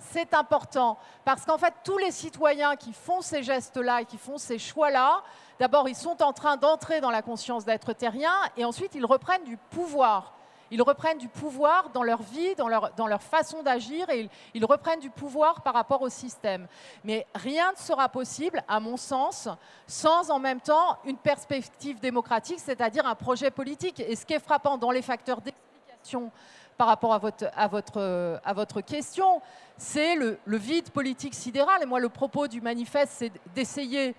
[0.00, 4.38] C'est important parce qu'en fait, tous les citoyens qui font ces gestes-là et qui font
[4.38, 5.22] ces choix-là,
[5.58, 9.44] d'abord, ils sont en train d'entrer dans la conscience d'être terriens et ensuite, ils reprennent
[9.44, 10.35] du pouvoir.
[10.70, 14.30] Ils reprennent du pouvoir dans leur vie, dans leur, dans leur façon d'agir, et ils,
[14.54, 16.66] ils reprennent du pouvoir par rapport au système.
[17.04, 19.48] Mais rien ne sera possible, à mon sens,
[19.86, 24.00] sans en même temps une perspective démocratique, c'est-à-dire un projet politique.
[24.00, 26.30] Et ce qui est frappant dans les facteurs d'explication
[26.76, 29.40] par rapport à votre, à votre, à votre question,
[29.78, 31.82] c'est le, le vide politique sidéral.
[31.82, 34.14] Et moi, le propos du manifeste, c'est d'essayer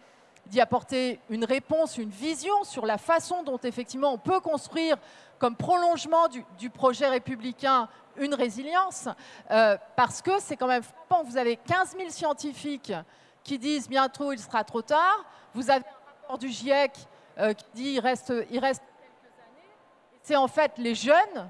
[0.48, 4.98] d'y apporter une réponse, une vision sur la façon dont effectivement on peut construire
[5.40, 9.08] comme prolongement du, projet républicain une résilience,
[9.52, 11.24] euh, parce que c'est quand même frappant.
[11.24, 12.94] Vous avez 15 000 scientifiques
[13.44, 15.26] qui disent bientôt il sera trop tard.
[15.54, 16.94] Vous avez un rapport du GIEC
[17.38, 18.82] euh, qui dit il reste, quelques années.
[20.24, 21.50] C'est en fait les jeunes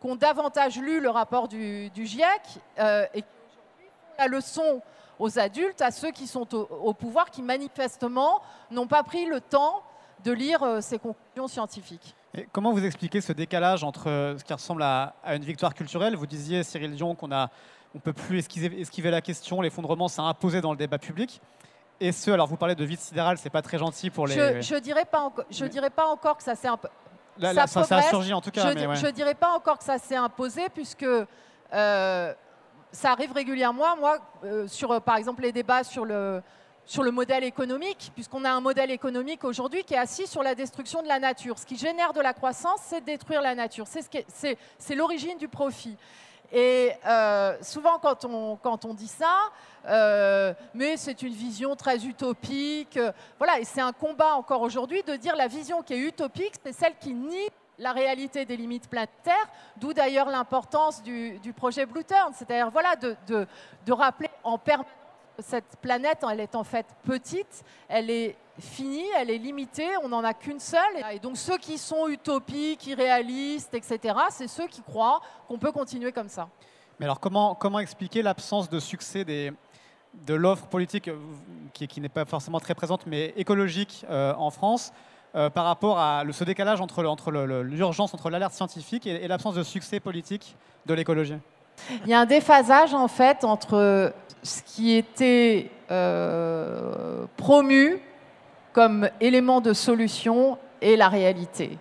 [0.00, 2.42] qui ont davantage lu le rapport du, GIEC
[2.78, 4.82] euh, et qui aujourd'hui la leçon
[5.18, 9.40] aux adultes, à ceux qui sont au, au pouvoir, qui manifestement n'ont pas pris le
[9.40, 9.82] temps
[10.24, 12.14] de lire euh, ces conclusions scientifiques.
[12.36, 15.74] Et comment vous expliquez ce décalage entre euh, ce qui ressemble à, à une victoire
[15.74, 16.16] culturelle?
[16.16, 17.50] Vous disiez, Cyril Dion, qu'on a,
[17.94, 21.40] on peut plus esquiver, esquiver la question, l'effondrement s'est imposé dans le débat public.
[22.00, 24.34] Et ce, alors vous parlez de vide sidéral, c'est pas très gentil pour les.
[24.34, 26.68] Je, je dirais pas je dirais pas encore que ça s'est
[27.40, 28.72] ça, ça a surgi en tout cas.
[28.72, 29.02] je ouais.
[29.02, 32.34] ne dirais pas encore que ça s'est imposé, puisque euh,
[32.94, 33.96] ça arrive régulièrement.
[33.96, 36.40] Moi, euh, sur euh, par exemple les débats sur le,
[36.86, 40.54] sur le modèle économique, puisqu'on a un modèle économique aujourd'hui qui est assis sur la
[40.54, 41.58] destruction de la nature.
[41.58, 43.86] Ce qui génère de la croissance, c'est détruire la nature.
[43.88, 45.96] C'est l'origine du profit.
[46.52, 49.50] Et euh, souvent, quand on, quand on dit ça,
[50.72, 52.98] mais c'est une vision très utopique.
[53.38, 56.72] Voilà, et c'est un combat encore aujourd'hui de dire la vision qui est utopique, c'est
[56.72, 62.32] celle qui nie la réalité des limites planétaires, d'où d'ailleurs l'importance du, projet Blue Turn,
[62.34, 63.46] c'est-à-dire voilà, de,
[63.92, 64.90] rappeler en permanence
[65.36, 70.08] que cette planète, elle est en fait petite, elle est finie, elle est limitée, on
[70.08, 71.04] n'en a qu'une seule.
[71.12, 76.12] Et donc ceux qui sont utopiques, irréalistes, etc., c'est ceux qui croient qu'on peut continuer
[76.12, 76.48] comme ça.
[77.00, 81.10] Mais alors, comment, expliquer l'absence de succès de l'offre politique
[81.72, 84.92] qui, qui n'est pas forcément très présente, mais écologique euh, en France,
[85.36, 87.02] euh, par rapport à ce décalage entre,
[87.62, 90.54] l'urgence, entre l'alerte scientifique et, l'absence de succès politique
[90.86, 91.34] de l'écologie
[92.04, 94.12] Il y a un déphasage en fait entre
[94.44, 98.00] ce qui était euh, promu
[98.72, 101.78] comme élément de solution et la réalité.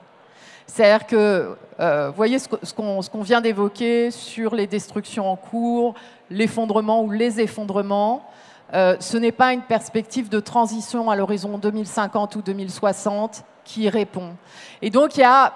[0.66, 5.94] C'est-à-dire que, euh, voyez ce qu'on vient d'évoquer sur les destructions en cours,
[6.32, 8.26] l'effondrement ou les effondrements,
[8.74, 14.36] euh, ce n'est pas une perspective de transition à l'horizon 2050 ou 2060 qui répond.
[14.82, 15.54] Et donc, il y a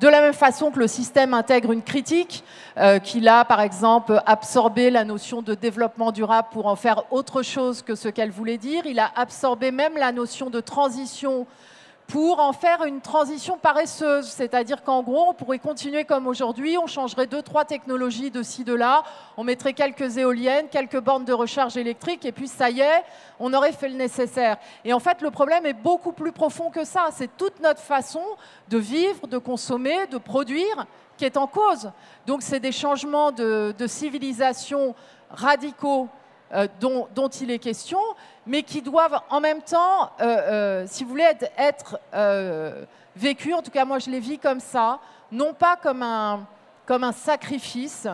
[0.00, 2.42] de la même façon que le système intègre une critique,
[2.76, 7.42] euh, qu'il a par exemple absorbé la notion de développement durable pour en faire autre
[7.42, 11.46] chose que ce qu'elle voulait dire, il a absorbé même la notion de transition
[12.06, 14.26] pour en faire une transition paresseuse.
[14.26, 18.64] C'est-à-dire qu'en gros, on pourrait continuer comme aujourd'hui, on changerait deux, trois technologies de ci,
[18.64, 19.02] de là,
[19.36, 23.04] on mettrait quelques éoliennes, quelques bornes de recharge électrique, et puis ça y est,
[23.40, 24.56] on aurait fait le nécessaire.
[24.84, 27.08] Et en fait, le problème est beaucoup plus profond que ça.
[27.10, 28.22] C'est toute notre façon
[28.68, 31.90] de vivre, de consommer, de produire qui est en cause.
[32.26, 34.94] Donc c'est des changements de, de civilisation
[35.30, 36.08] radicaux
[36.52, 37.98] euh, dont, il est question,
[38.46, 43.62] mais qui doivent en même temps, euh, euh, si vous voulez, être, être, vécus, en
[43.62, 45.00] tout cas moi je les vis comme ça,
[45.32, 46.46] non pas comme un,
[46.84, 48.06] comme un sacrifice,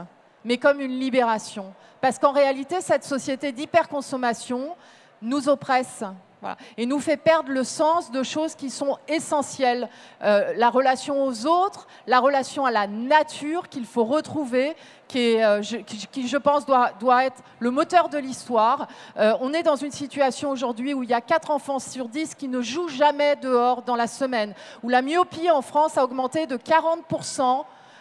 [0.45, 1.75] mais comme une libération.
[2.01, 4.77] Parce qu'en réalité, cette société d'hyperconsommation
[5.21, 6.03] nous oppresse.
[6.43, 9.89] Voilà, et nous fait perdre le sens de choses qui sont essentielles.
[10.25, 14.75] Euh, la relation aux autres, la relation à la nature qu'il faut retrouver,
[15.07, 18.89] qui, euh, je, pense, doit, doit être le moteur de l'histoire.
[19.19, 22.35] Euh, on est dans une situation aujourd'hui où il y a 4 enfants sur 10
[22.35, 24.53] qui ne jouent jamais dehors dans la semaine,
[24.83, 27.05] où la myopie en France a augmenté de 40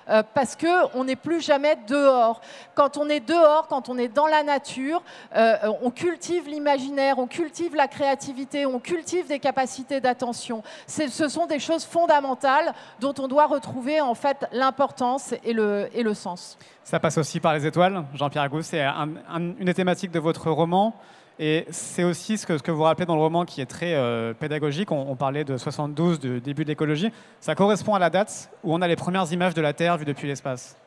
[0.10, 2.42] euh, parce qu'on n'est plus jamais dehors.
[2.76, 5.02] Quand on est dehors, quand on est dans la nature,
[5.36, 10.64] euh, on cultive l'imaginaire, on cultive la créativité, on cultive des capacités d'attention.
[10.88, 16.04] Ce sont des choses fondamentales dont on doit retrouver en fait l'importance et le, et
[16.04, 16.58] le sens.
[16.84, 18.04] Ça passe aussi par les étoiles.
[18.16, 20.96] Jean-Pierre Gou, c'est un, un, une des thématiques de votre roman.
[21.44, 24.92] Et c'est aussi ce que, vous rappelez dans le roman qui est très euh, pédagogique.
[24.92, 27.12] On, parlait de 72, du début de l'écologie.
[27.40, 30.06] Ça correspond à la date où on a les premières images de la Terre vues
[30.06, 30.78] depuis l'espace.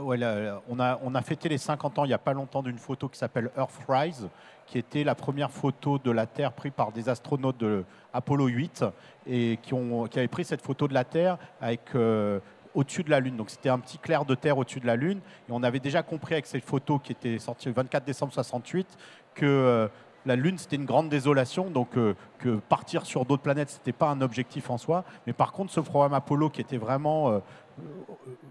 [0.00, 3.52] On, a, fêté les 50 ans il n'y a pas longtemps d'une photo qui s'appelle
[3.56, 4.28] Earthrise,
[4.66, 8.84] qui était la première photo de la Terre prise par des astronautes de Apollo 8
[9.28, 12.40] et qui, ont, avaient pris cette photo de la Terre avec euh,
[12.74, 13.36] au-dessus de la Lune.
[13.36, 15.20] Donc c'était un petit clair de terre au-dessus de la Lune.
[15.48, 18.86] Et on avait déjà compris avec cette photo qui était sortie le 24 décembre 68
[19.34, 19.88] que euh,
[20.26, 24.08] la Lune c'était une grande désolation, donc euh, que partir sur d'autres planètes c'était pas
[24.08, 25.04] un objectif en soi.
[25.26, 27.38] Mais par contre ce programme Apollo qui était vraiment euh,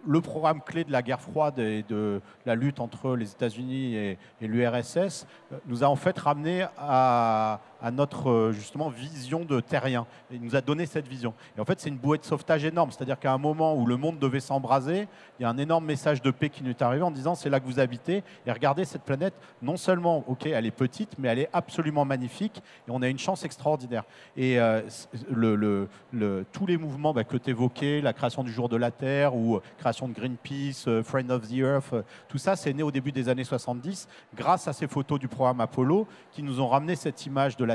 [0.05, 4.17] le programme clé de la guerre froide et de la lutte entre les États-Unis et,
[4.41, 5.25] et l'URSS
[5.65, 10.07] nous a en fait ramené à, à notre euh, justement vision de terrien.
[10.31, 11.33] Il nous a donné cette vision.
[11.57, 12.91] Et en fait, c'est une bouée de sauvetage énorme.
[12.91, 16.21] C'est-à-dire qu'à un moment où le monde devait s'embraser, il y a un énorme message
[16.21, 18.23] de paix qui nous est arrivé en disant c'est là que vous habitez.
[18.47, 22.63] Et regardez cette planète, non seulement, ok, elle est petite, mais elle est absolument magnifique.
[22.87, 24.05] Et on a une chance extraordinaire.
[24.37, 24.81] Et euh,
[25.29, 28.91] le, le, tous les mouvements bah, que tu évoquais, la création du jour de la
[28.91, 31.93] Terre ou création de Greenpeace, euh, Friend of the Earth,
[32.29, 35.59] tout ça, c'est né au début des années 70 grâce à ces photos du programme
[35.59, 37.72] Apollo qui nous ont ramené cette image de la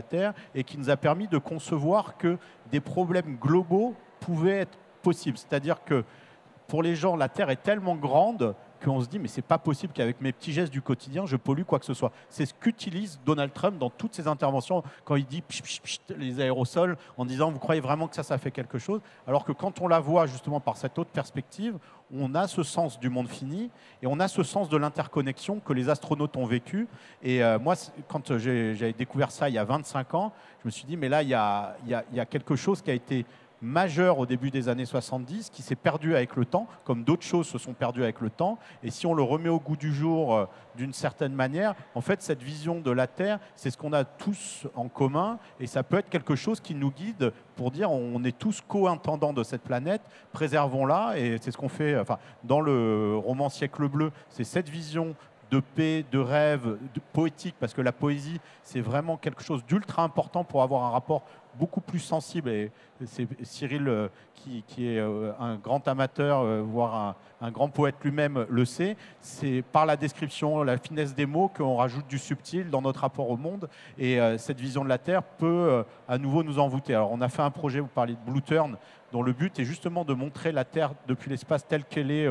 [0.55, 2.39] Et qui nous a permis de concevoir que
[2.71, 5.39] des problèmes globaux pouvaient être possibles.
[5.39, 6.05] C'est-à-dire que
[6.67, 9.93] pour les gens, la Terre est tellement grande qu'on se dit mais c'est pas possible
[9.93, 12.13] qu'avec mes petits gestes du quotidien je pollue quoi que ce soit.
[12.29, 15.43] C'est ce qu'utilise Donald Trump dans toutes ses interventions quand il dit
[16.17, 19.01] les aérosols en disant vous croyez vraiment que ça ça fait quelque chose?
[19.27, 21.79] Alors que quand on la voit justement par cette autre perspective,
[22.15, 23.71] on a ce sens du monde fini
[24.03, 26.89] et on a ce sens de l'interconnexion que les astronautes ont vécu
[27.23, 27.75] et euh, moi
[28.09, 31.23] quand j'ai découvert ça il y a 25 ans, je me suis dit mais là
[31.23, 33.27] il y a, il y a quelque chose qui a été
[33.61, 37.47] majeur au début des années 70 qui s'est perdu avec le temps, comme d'autres choses
[37.47, 38.59] se sont perdues avec le temps.
[38.83, 42.23] Et si on le remet au goût du jour euh, d'une certaine manière, en fait,
[42.23, 45.99] cette vision de la Terre, c'est ce qu'on a tous en commun et ça peut
[45.99, 50.03] être quelque chose qui nous guide pour dire on est tous co-intendants de cette planète,
[50.33, 51.19] préservons-la.
[51.19, 55.17] Et c'est ce qu'on fait enfin, dans le roman Siècle bleu, c'est cette vision
[55.51, 60.03] de paix, de rêve, de poétique, parce que la poésie, c'est vraiment quelque chose d'ultra
[60.03, 61.23] important pour avoir un rapport
[61.59, 62.51] beaucoup plus sensible.
[62.51, 62.71] Et
[63.05, 68.47] c'est Cyril, euh, qui, est euh, un grand amateur, euh, voire un, grand poète lui-même,
[68.49, 68.97] le sait.
[69.21, 73.29] C'est par la description, la finesse des mots qu'on rajoute du subtil dans notre rapport
[73.31, 73.69] au monde.
[73.99, 76.95] Et cette vision de la Terre peut à nouveau nous envoûter.
[76.95, 78.77] Alors, on a fait un projet, vous parlez de Blue Turn,
[79.13, 82.29] dont le but est justement de montrer la Terre depuis l'espace telle qu'elle est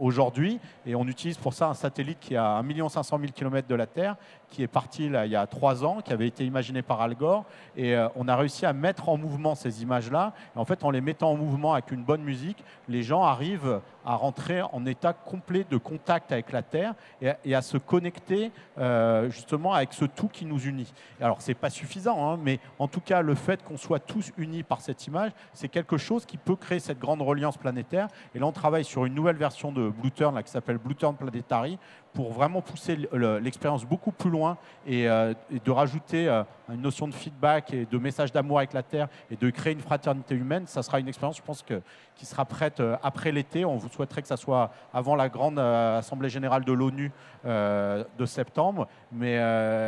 [0.00, 0.60] aujourd'hui.
[0.86, 3.86] Et on utilise pour ça un satellite qui a 1 500 000 km de la
[3.86, 4.16] Terre,
[4.52, 7.44] qui est parti il y a trois ans, qui avait été imaginé par Al Gore.
[7.76, 10.34] Et euh, on a réussi à mettre en mouvement ces images-là.
[10.54, 14.14] En fait, en les mettant en mouvement avec une bonne musique, les gens arrivent à
[14.14, 19.72] rentrer en état complet de contact avec la Terre et, à se connecter euh, justement
[19.72, 20.92] avec ce tout qui nous unit.
[21.20, 24.62] Alors, c'est pas suffisant, hein, mais en tout cas, le fait qu'on soit tous unis
[24.62, 28.08] par cette image, c'est quelque chose qui peut créer cette grande reliance planétaire.
[28.34, 30.94] Et là, on travaille sur une nouvelle version de Blue Turn là, qui s'appelle Blue
[30.94, 31.78] Turn Planetary
[32.14, 32.96] pour vraiment pousser
[33.40, 35.32] l'expérience beaucoup plus loin et, euh,
[35.64, 39.36] de rajouter euh, une notion de feedback et de message d'amour avec la Terre et
[39.36, 40.66] de créer une fraternité humaine.
[40.66, 41.80] Ça sera une expérience, je pense, que,
[42.14, 43.64] qui sera prête euh, après l'été.
[43.64, 47.12] On vous souhaiterait que ça soit avant la grande Assemblée générale de l'ONU
[47.44, 48.86] de septembre.
[49.10, 49.36] Mais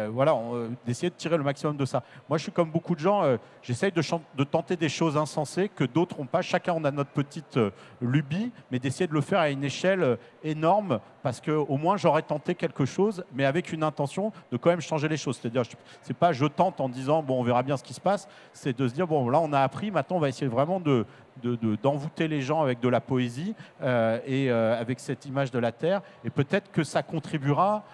[0.08, 0.36] voilà,
[0.84, 2.02] d'essayer de tirer le maximum de ça.
[2.28, 3.22] Moi, je suis comme beaucoup de gens,
[3.62, 4.02] j'essaye de,
[4.36, 6.42] de, tenter des choses insensées que d'autres n'ont pas.
[6.42, 7.58] Chacun, on a notre petite
[8.00, 12.54] lubie, mais d'essayer de le faire à une échelle énorme parce qu'au moins j'aurais tenté
[12.54, 15.38] quelque chose, mais avec une intention de quand même changer les choses.
[15.40, 15.62] C'est-à-dire,
[16.02, 18.76] c'est pas je tente en disant bon, on verra bien ce qui se passe, c'est
[18.78, 21.06] de se dire bon, là on a appris, maintenant on va essayer vraiment de,
[21.42, 25.72] d'envoûter les gens avec de la poésie euh, et euh, avec cette image de la
[25.72, 27.84] Terre, et peut-être que ça contribuera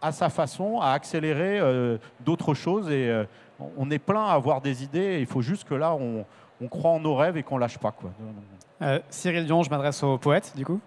[0.00, 2.90] à sa façon à accélérer euh, d'autres choses.
[2.90, 3.24] Et
[3.76, 6.24] on est plein à avoir des idées, il faut juste que là on,
[6.60, 7.92] on croit en nos rêves et qu'on lâche pas.
[7.92, 8.10] Quoi.
[9.10, 10.80] Cyril Dion, je m'adresse au poète du coup.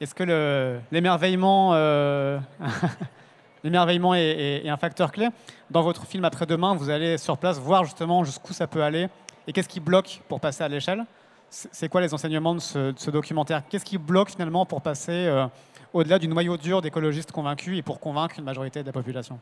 [0.00, 1.72] Est-ce que l'émerveillement
[3.64, 5.28] l'émerveillement est, un facteur clé?
[5.70, 9.08] Dans votre film Après-demain, vous allez sur place voir justement jusqu'où ça peut aller
[9.46, 11.04] et qu'est-ce qui bloque pour passer à l'échelle?
[11.50, 13.64] C'est quoi les enseignements de ce, documentaire?
[13.68, 15.46] Qu'est-ce qui bloque finalement pour passer euh,
[15.92, 19.40] au-delà du noyau dur d'écologistes convaincus et pour convaincre une majorité de la population?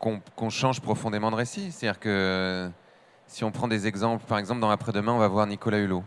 [0.00, 1.70] Qu'on change profondément de récit.
[1.70, 2.68] C'est-à-dire que
[3.28, 6.02] si on prend des exemples, par exemple dans Après-demain, on va voir Nicolas Hulot.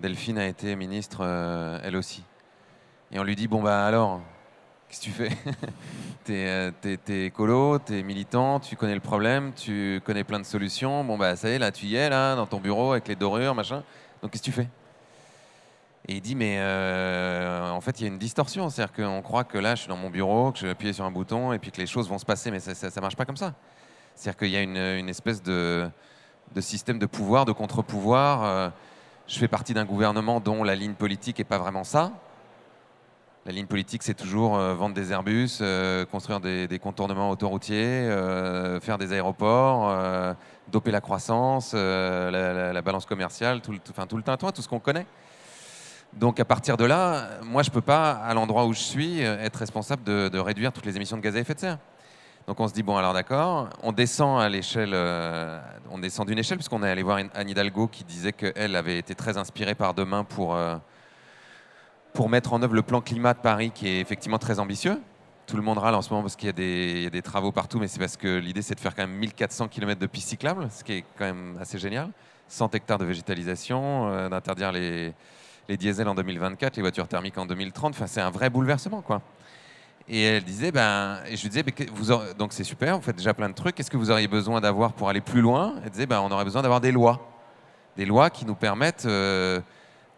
[0.00, 2.22] Delphine a été ministre, euh, elle aussi.
[3.10, 4.20] Et on lui dit, bon bah alors,
[4.88, 5.30] qu'est-ce que tu fais?
[6.24, 11.04] T'es euh, es, écolo, t'es militant, tu connais le problème, tu connais plein de solutions.
[11.04, 13.16] Bon bah ça y est, là tu y es, là, dans ton bureau, avec les
[13.16, 13.82] dorures, machin.
[14.24, 14.68] Donc qu'est-ce que tu fais?
[16.08, 18.70] Et il dit, mais euh, en fait, il y a une distorsion.
[18.70, 21.04] C'est-à-dire qu'on croit que là, je suis dans mon bureau, que je vais appuyer sur
[21.04, 23.26] un bouton et puis que les choses vont se passer, mais ça ne marche pas
[23.26, 23.52] comme ça.
[24.14, 25.90] C'est-à-dire qu'il y a une, espèce de,
[26.54, 28.44] de, système de pouvoir, de contre-pouvoir.
[28.44, 28.70] Euh,
[29.26, 32.10] je fais partie d'un gouvernement dont la ligne politique n'est pas vraiment ça.
[33.46, 38.80] La ligne politique, c'est toujours euh, vendre des Airbus, euh, construire des, contournements autoroutiers, euh,
[38.80, 39.94] faire des aéroports,
[40.72, 45.04] doper la croissance, la, balance commerciale, tout, enfin, tout le tintouin, tout ce qu'on connaît.
[46.14, 49.20] Donc à partir de là, moi, je ne peux pas, à l'endroit où je suis,
[49.20, 51.78] être responsable de, réduire toutes les émissions de gaz à effet de serre.
[52.46, 54.94] Donc on se dit, bon, alors d'accord, on descend à l'échelle,
[55.90, 59.14] on descend d'une échelle, puisqu'on est allé voir Anne Hidalgo qui disait qu'elle avait été
[59.14, 60.56] très inspirée par Demain pour
[62.14, 65.00] pour mettre en œuvre le plan climat de Paris qui est effectivement très ambitieux.
[65.48, 66.50] Tout le monde râle en ce moment parce qu'il y,
[67.06, 69.68] a des- travaux partout, mais c'est parce que l'idée c'est de faire quand même 1400
[69.68, 72.08] km de pistes cyclables, ce qui est quand même assez génial.
[72.48, 75.12] 100 hectares de végétalisation, euh, d'interdire les,
[75.68, 77.94] les diesels en 2024, les voitures thermiques en 2030.
[77.94, 79.20] Enfin, c'est un vrai bouleversement, quoi.
[80.06, 83.16] Et elle disait, ben, et je lui disais, ben, vous donc c'est super, vous faites
[83.16, 83.74] déjà plein de trucs.
[83.74, 85.74] Qu'est-ce que vous auriez besoin d'avoir pour aller plus loin?
[85.82, 87.26] Elle disait, ben, on aurait besoin d'avoir des lois,
[87.96, 89.60] des lois qui nous permettent euh,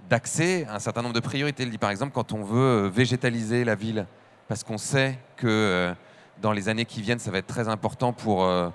[0.08, 1.62] d'accès à un certain nombre de priorités.
[1.62, 4.06] Elle dit, par exemple, quand on veut euh, végétaliser la ville,
[4.48, 5.94] parce qu'on sait que euh,
[6.40, 8.68] dans les années qui viennent, ça va être très important pour euh,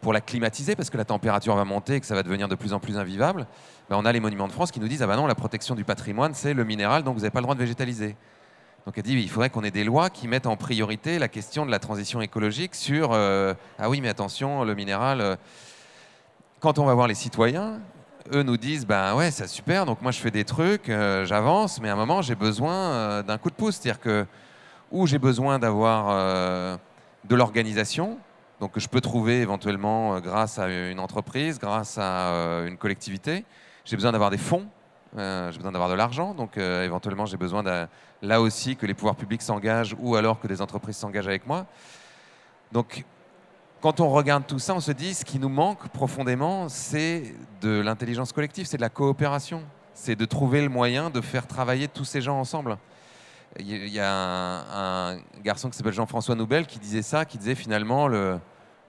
[0.00, 2.54] pour la climatiser, parce que la température va monter et que ça va devenir de
[2.54, 3.46] plus en plus invivable,
[3.90, 5.74] ben, on a les monuments de France qui nous disent ah ben non, la protection
[5.74, 8.16] du patrimoine, c'est le minéral, donc vous n'avez pas le droit de végétaliser.
[8.86, 11.66] Donc elle dit il faudrait qu'on ait des lois qui mettent en priorité la question
[11.66, 15.36] de la transition écologique sur ah oui mais attention le minéral.
[16.60, 17.78] quand on va voir les citoyens,
[18.32, 21.80] eux nous disent ben ouais c'est super donc moi je fais des trucs, euh, j'avance,
[21.80, 24.26] mais à un moment j'ai besoin euh, d'un coup de pouce, c'est-à-dire que
[24.90, 26.76] ou j'ai besoin d'avoir euh,
[27.24, 28.18] de l'organisation,
[28.60, 33.44] donc que je peux trouver éventuellement grâce à une entreprise, grâce à une collectivité.
[33.84, 34.66] J'ai besoin d'avoir des fonds,
[35.16, 37.62] j'ai besoin d'avoir de l'argent, donc éventuellement j'ai besoin
[38.22, 41.66] là aussi que les pouvoirs publics s'engagent ou alors que des entreprises s'engagent avec moi.
[42.72, 43.04] Donc
[43.80, 47.80] quand on regarde tout ça, on se dit ce qui nous manque profondément, c'est de
[47.80, 49.62] l'intelligence collective, c'est de la coopération,
[49.94, 52.76] c'est de trouver le moyen de faire travailler tous ces gens ensemble.
[53.58, 58.06] Il y a un, garçon qui s'appelle Jean-François Noubel qui disait ça, qui disait finalement
[58.06, 58.38] le,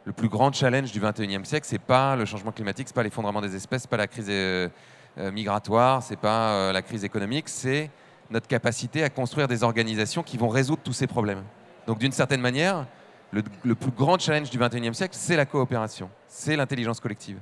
[0.05, 3.41] le plus grand challenge du 21e siècle, c'est pas le changement climatique, c'est pas l'effondrement
[3.41, 4.69] des espèces, c'est pas la crise euh,
[5.17, 7.89] euh, migratoire, c'est pas euh, la crise économique, c'est
[8.29, 11.43] notre capacité à construire des organisations qui vont résoudre tous ces problèmes.
[11.87, 12.85] Donc d'une certaine manière,
[13.31, 17.39] le, plus grand challenge du 21e siècle, c'est la coopération, c'est l'intelligence collective.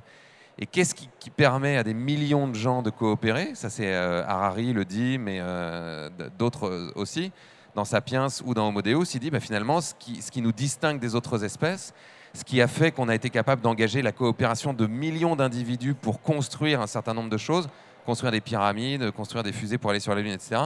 [0.58, 3.54] Et qu'est-ce qui, permet à des millions de gens de coopérer?
[3.54, 7.32] Ça, c'est euh, Harari le dit, mais euh, d'autres euh, aussi.
[7.74, 11.14] Dans Sapiens ou dans Homo Deus, il dit bah, finalement ce qui nous distingue des
[11.14, 11.94] autres espèces,
[12.34, 16.20] ce qui a fait qu'on a été capable d'engager la coopération de millions d'individus pour
[16.20, 17.68] construire un certain nombre de choses,
[18.04, 20.62] construire des pyramides, construire des fusées pour aller sur la Lune, etc.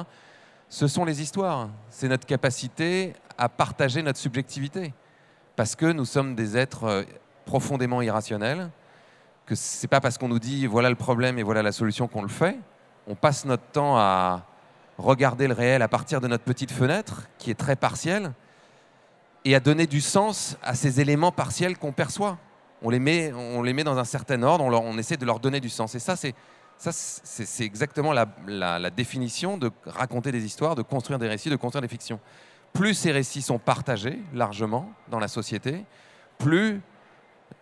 [0.71, 1.69] Ce sont les histoires.
[1.91, 4.93] C'est notre capacité à partager notre subjectivité.
[5.57, 7.03] Parce que nous sommes des êtres euh,
[7.45, 8.71] profondément irrationnels,
[9.47, 12.23] que c'est pas parce qu'on nous dit voilà le problème et voilà la solution qu'on
[12.23, 12.59] le fait.
[13.07, 14.47] On passe notre temps à
[14.99, 18.33] regarder le réel à partir de notre petite fenêtre, qui est très partielle,
[19.45, 22.39] et à donner du sens à ces éléments partiels qu'on perçoit.
[22.83, 25.61] On les, met, on les met dans un certain ordre, on, essaie de leur donner
[25.61, 25.95] du sens.
[25.95, 26.35] Et ça, c'est
[26.77, 31.83] ça, c'est exactement la définition de raconter des histoires, de construire des récits, de construire
[31.83, 32.19] des fictions.
[32.75, 35.85] Plus ces récits sont partagés largement dans la société,
[36.39, 36.83] plus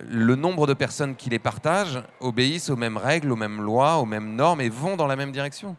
[0.01, 4.07] le nombre de personnes qui les partagent obéissent aux mêmes règles, aux mêmes lois, aux
[4.07, 5.77] mêmes normes et vont dans la même direction.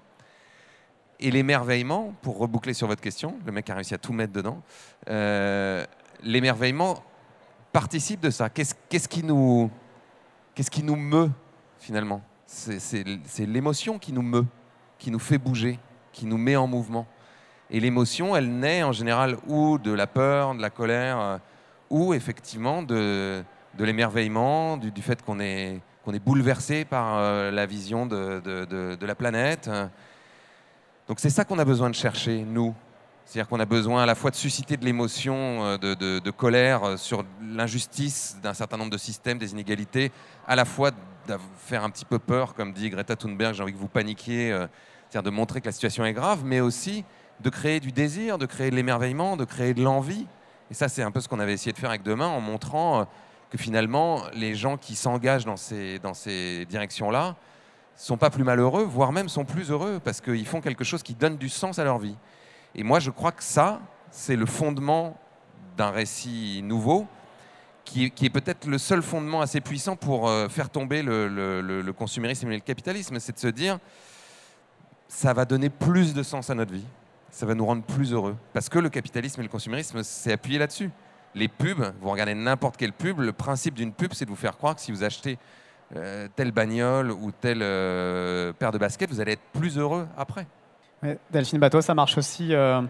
[1.20, 4.62] Et l'émerveillement, pour reboucler sur votre question, le mec a réussi à tout mettre dedans,
[5.10, 5.84] euh,
[6.22, 7.04] l'émerveillement
[7.72, 8.50] participe de ça.
[8.50, 9.72] Qu'est-ce qui, nous,
[10.56, 11.32] qui nous meut
[11.80, 12.22] finalement?
[12.46, 13.04] C'est
[13.40, 14.46] l'émotion qui nous meut,
[15.00, 15.80] qui nous fait bouger,
[16.12, 17.08] qui nous met en mouvement.
[17.74, 21.38] Et l'émotion, elle naît en général ou de la peur, de la colère, euh,
[21.90, 23.44] ou effectivement de,
[23.76, 29.06] de l'émerveillement, du, fait qu'on est, qu'on est bouleversé par euh, la vision de, de-
[29.06, 29.72] la planète.
[31.08, 32.76] Donc c'est ça qu'on a besoin de chercher, nous.
[33.26, 37.26] C'est-à-dire qu'on a besoin à la fois de susciter de l'émotion, euh, de, colère sur
[37.42, 40.12] l'injustice d'un certain nombre de systèmes, des inégalités,
[40.48, 43.74] à la fois de faire un petit peu peur, comme dit Greta Thunberg, j'ai envie
[43.74, 44.50] que vous paniquiez,
[45.10, 47.04] c'est-à-dire de montrer que la situation est grave, mais aussi
[47.44, 50.26] de créer du désir, de créer de l'émerveillement, de créer de l'envie.
[50.72, 53.02] Et ça, c'est un peu ce qu'on avait essayé de faire avec Demain en montrant
[53.02, 53.04] euh,
[53.52, 57.36] que finalement, les gens qui s'engagent dans ces, directions-là
[57.96, 61.14] sont pas plus malheureux, voire même sont plus heureux, parce qu'ils font quelque chose qui
[61.14, 62.16] donne du sens à leur vie.
[62.74, 65.20] Et moi, je crois que ça, c'est le fondement
[65.78, 67.06] d'un récit nouveau,
[67.84, 72.50] qui, est peut-être le seul fondement assez puissant pour euh, faire tomber le- le consumérisme
[72.52, 73.78] et le capitalisme, c'est de se dire,
[75.08, 76.86] ça va donner plus de sens à notre vie,
[77.34, 78.36] ça va nous rendre plus heureux.
[78.54, 80.90] Parce que le capitalisme et le consumérisme, c'est appuyé là-dessus.
[81.36, 84.56] Les pubs, vous regardez n'importe quelle pub, le principe d'une pub, c'est de vous faire
[84.56, 85.40] croire que si vous achetez
[85.96, 90.46] euh, telle bagnole ou telle euh, paire de baskets, vous allez être plus heureux après.
[91.02, 92.82] Mais Delphine Bateau, ça marche aussi euh,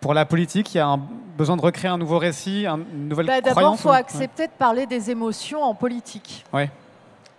[0.00, 0.74] pour la politique.
[0.74, 0.98] Il y a un
[1.38, 3.96] besoin de recréer un nouveau récit, un- une nouvelle Bah, D'abord, il faut ouais.
[3.96, 6.44] accepter de parler des émotions en politique.
[6.52, 6.70] Ouais.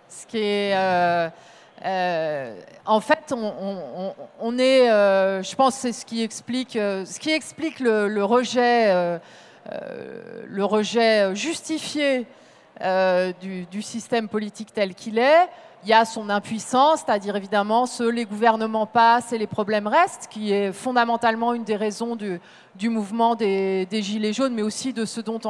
[0.08, 0.74] Ce qui est.
[0.76, 1.28] euh,
[1.84, 2.56] euh,
[2.86, 4.90] en fait, on, est.
[4.90, 7.04] euh, je pense c'est ce qui explique, euh,
[7.80, 9.20] le, rejet,
[10.46, 12.26] le rejet justifié
[13.40, 15.48] du système politique tel qu'il est.
[15.84, 20.28] il y a son impuissance, c'est-à-dire évidemment ce les gouvernements passent et les problèmes restent,
[20.28, 22.40] qui est fondamentalement une des raisons du,
[22.88, 25.40] mouvement des, Gilets jaunes, mais aussi de ce dont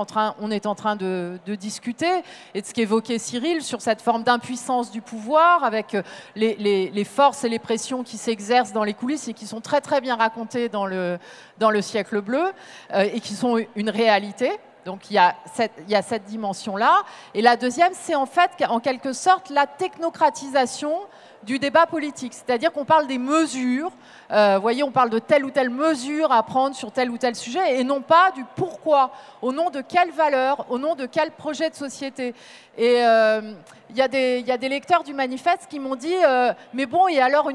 [0.41, 2.23] on est en train de, discuter,
[2.55, 6.03] et de ce qu'évoquait Cyril sur cette forme d'impuissance du pouvoir, avec euh,
[6.37, 10.01] les, forces et les pressions qui s'exercent dans les coulisses et qui sont très très
[10.01, 11.19] bien racontées dans le,
[11.59, 12.53] dans le siècle bleu,
[12.93, 14.53] euh, et qui sont une réalité.
[14.89, 17.03] Donc il y a cette, dimension-là.
[17.35, 20.95] Et la deuxième, c'est en fait, en quelque sorte, la technocratisation
[21.43, 22.33] du débat politique.
[22.33, 23.93] C'est-à-dire qu'on parle des mesures,
[24.31, 27.35] euh, voyez, on parle de telle ou telle mesure à prendre sur tel ou tel
[27.35, 29.11] sujet, et non pas du pourquoi,
[29.43, 32.35] au nom de quelle valeur, au nom de quel projet de société?
[32.79, 33.53] Et euh,
[33.91, 37.51] il y, a des lecteurs du manifeste qui m'ont dit, euh, mais bon, et alors,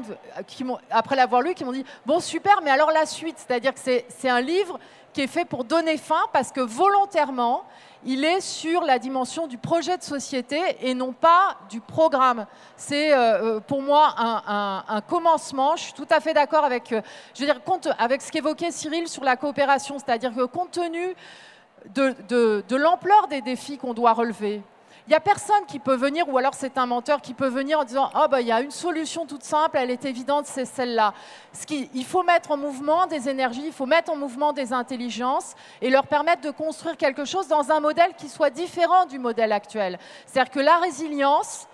[0.88, 4.28] après l'avoir lu, qui m'ont dit, bon, super, mais alors la suite, c'est-à-dire que c'est
[4.28, 4.78] un livre
[5.14, 7.64] qui est fait pour donner fin parce que volontairement,
[8.04, 12.46] il est sur la dimension du projet de société et non pas du programme.
[12.76, 15.76] C'est euh, euh, pour moi un, commencement.
[15.76, 17.00] Je suis tout à fait d'accord avec, euh,
[17.98, 21.14] avec ce qu'évoquait Cyril sur la coopération, c'est-à-dire que compte tenu
[21.94, 24.62] de l'ampleur des défis qu'on doit relever,
[25.06, 27.78] il n'y a personne qui peut venir, ou alors c'est un menteur qui peut venir
[27.78, 30.64] en disant oh, bah, il y a une solution toute simple, elle est évidente, c'est
[30.64, 31.12] celle-là.
[31.70, 35.90] Il faut mettre en mouvement des énergies, il faut mettre en mouvement des intelligences et
[35.90, 39.98] leur permettre de construire quelque chose dans un modèle qui soit différent du modèle actuel.
[40.26, 41.68] C'est-à-dire que la résilience,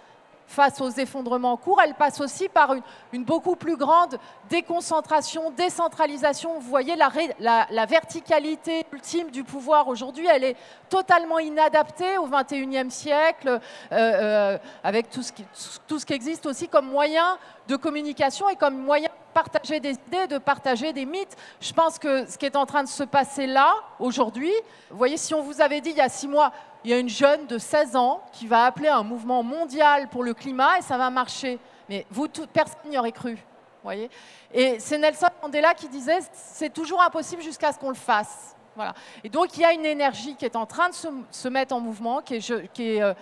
[0.50, 2.74] face aux effondrements en cours, elle passe aussi par
[3.12, 6.58] une, beaucoup plus grande déconcentration, décentralisation.
[6.58, 10.56] Vous voyez, la, verticalité ultime du pouvoir aujourd'hui, elle est
[10.88, 13.58] totalement inadaptée au XXIe siècle, euh,
[13.92, 15.44] euh, avec tout ce, qui,
[15.86, 17.38] tout ce qui existe aussi comme moyen
[17.68, 21.36] de communication et comme moyen de partager des idées, de partager des mythes.
[21.60, 24.52] Je pense que ce qui est en train de se passer là, aujourd'hui,
[24.90, 26.52] vous voyez, si on vous avait dit il y a six mois,
[26.84, 30.22] il y a une jeune de 16 ans qui va appeler un mouvement mondial pour
[30.22, 31.58] le climat et ça va marcher.
[31.88, 33.38] Mais vous, personne n'y aurait cru.
[33.82, 34.10] Voyez
[34.52, 38.56] et c'est Nelson Mandela qui disait c'est toujours impossible jusqu'à ce qu'on le fasse.
[38.74, 38.94] Voilà.
[39.24, 41.80] Et donc il y a une énergie qui est en train de se, mettre en
[41.80, 43.14] mouvement, qui est, euh,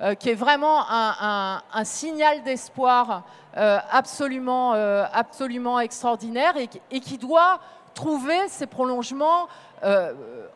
[0.00, 3.24] euh, vraiment un, signal d'espoir
[3.56, 4.72] euh, absolument,
[5.12, 7.60] absolument extraordinaire et, qui doit
[7.94, 9.48] trouver ses prolongements
[9.82, 10.12] euh,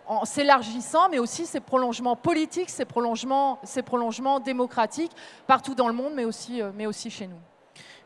[0.06, 5.12] en s'élargissant, mais aussi ses prolongements politiques, ses prolongements, ses prolongements démocratiques
[5.46, 7.36] partout dans le monde, mais aussi, euh, mais aussi chez nous.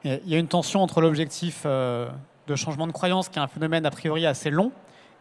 [0.04, 2.10] Il y a une tension entre l'objectif euh,
[2.46, 4.70] de changement de croyance, qui est un phénomène a priori assez long,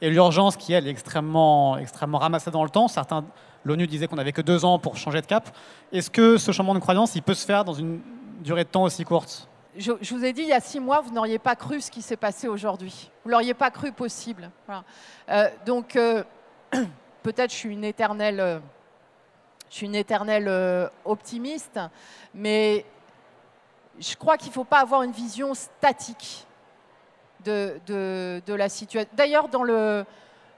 [0.02, 2.90] et l'urgence qui, elle, est extrêmement, extrêmement ramassée dans le temps.
[2.90, 3.24] Certains,
[3.64, 5.56] l'ONU disait qu'on n'avait que deux ans pour changer de cap.
[5.94, 8.02] Est-ce que ce changement de croyance, il peut se faire dans une
[8.42, 9.48] durée de temps aussi courte?
[9.78, 12.02] Je, vous ai dit, il y a six mois, vous n'auriez pas cru ce qui
[12.02, 13.10] s'est passé aujourd'hui.
[13.24, 14.52] Vous l'auriez pas cru possible.
[15.30, 16.24] Euh, donc, euh,
[17.24, 18.60] peut-être je suis une éternelle, euh,
[19.70, 21.80] je suis une éternelle optimiste,
[22.34, 22.86] mais
[24.00, 26.46] je crois qu'il ne faut pas avoir une vision statique
[27.44, 29.10] de, la situation.
[29.14, 30.06] D'ailleurs, dans le,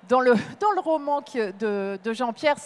[0.84, 2.57] roman de Jean-Pierre,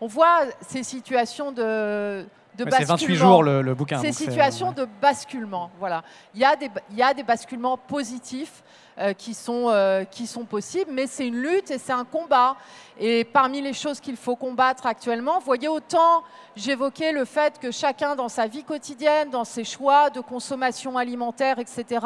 [0.00, 2.26] on voit ces situations de
[2.56, 4.00] de C'est 28 jours le, bouquin.
[4.00, 6.02] Ces situations de basculement, voilà.
[6.34, 8.62] Il y a des, il y a des basculements positifs
[8.98, 12.56] euh, qui, sont, euh, qui sont possibles, mais c'est une lutte et c'est un combat.
[13.00, 16.22] Et parmi les choses qu'il faut combattre actuellement, vous voyez, autant
[16.56, 21.58] j'évoquais le fait que chacun dans sa vie quotidienne, dans ses choix de consommation alimentaire,
[21.58, 22.04] etc.,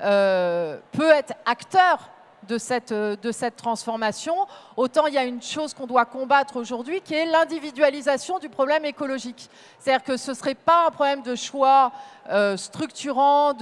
[0.00, 2.10] euh, peut être acteur
[2.48, 4.34] de cette, euh, de cette transformation,
[4.76, 8.84] autant il y a une chose qu'on doit combattre aujourd'hui qui est l'individualisation du problème
[8.84, 9.48] écologique.
[9.78, 11.92] C'est-à-dire que ce ne serait pas un problème de choix
[12.30, 13.52] euh, structurant,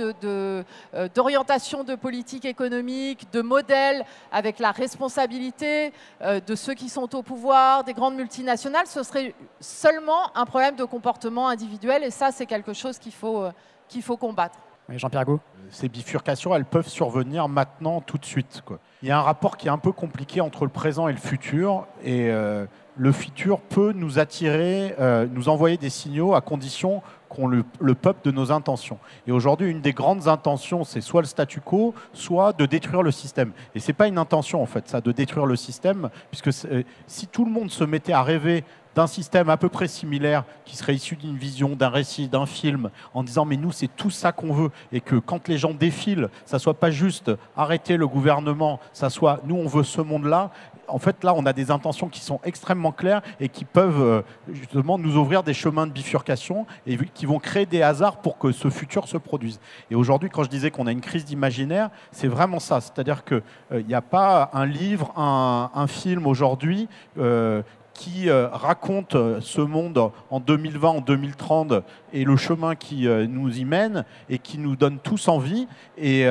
[1.14, 7.14] d'orientation de, de, politique économique, de modèle avec la responsabilité euh, de ceux qui sont
[7.14, 12.30] au pouvoir, des grandes multinationales, ce serait seulement un problème de comportement individuel et ça
[12.32, 13.46] c'est quelque chose qu'il faut,
[13.88, 14.58] qu'il faut combattre.
[14.90, 18.62] Jean-Pierre Gaud Ces bifurcations, elles peuvent survenir maintenant, tout de suite.
[19.02, 21.18] Il y a un rapport qui est un peu compliqué entre le présent et le
[21.18, 21.86] futur.
[22.02, 22.66] Et euh,
[22.96, 27.94] le futur peut nous attirer, euh, nous envoyer des signaux à condition qu'on le, le,
[27.94, 28.98] peuple de nos intentions.
[29.26, 33.10] Et aujourd'hui, une des grandes intentions, c'est soit le statu quo, soit de détruire le
[33.10, 33.52] système.
[33.74, 36.82] Et ce n'est pas une intention, en fait, ça, de détruire le système, puisque euh,
[37.06, 38.64] si tout le monde se mettait à rêver
[38.94, 42.90] d'un système à peu près similaire qui serait issu d'une vision, d'un récit, d'un film,
[43.12, 46.28] en disant mais nous c'est tout ça qu'on veut et que quand les gens défilent,
[46.44, 50.50] ça soit pas juste arrêter le gouvernement, ça soit nous on veut ce monde-là.
[50.86, 54.22] En fait, là, on a des intentions qui sont extrêmement claires et qui peuvent euh,
[54.52, 58.52] justement nous ouvrir des chemins de bifurcation et qui vont créer des hasards pour que
[58.52, 59.60] ce futur se produise.
[59.90, 62.82] Et aujourd'hui, quand je disais qu'on a une crise d'imaginaire, c'est vraiment ça.
[62.82, 63.42] C'est-à-dire qu'il
[63.86, 66.88] n'y a pas un livre, un, film aujourd'hui
[67.18, 67.62] euh,
[67.94, 71.72] qui euh, raconte euh, ce monde en 2020, en 2030
[72.12, 75.66] et le chemin qui euh, nous y mène et qui nous donne tous envie.
[75.96, 76.24] Et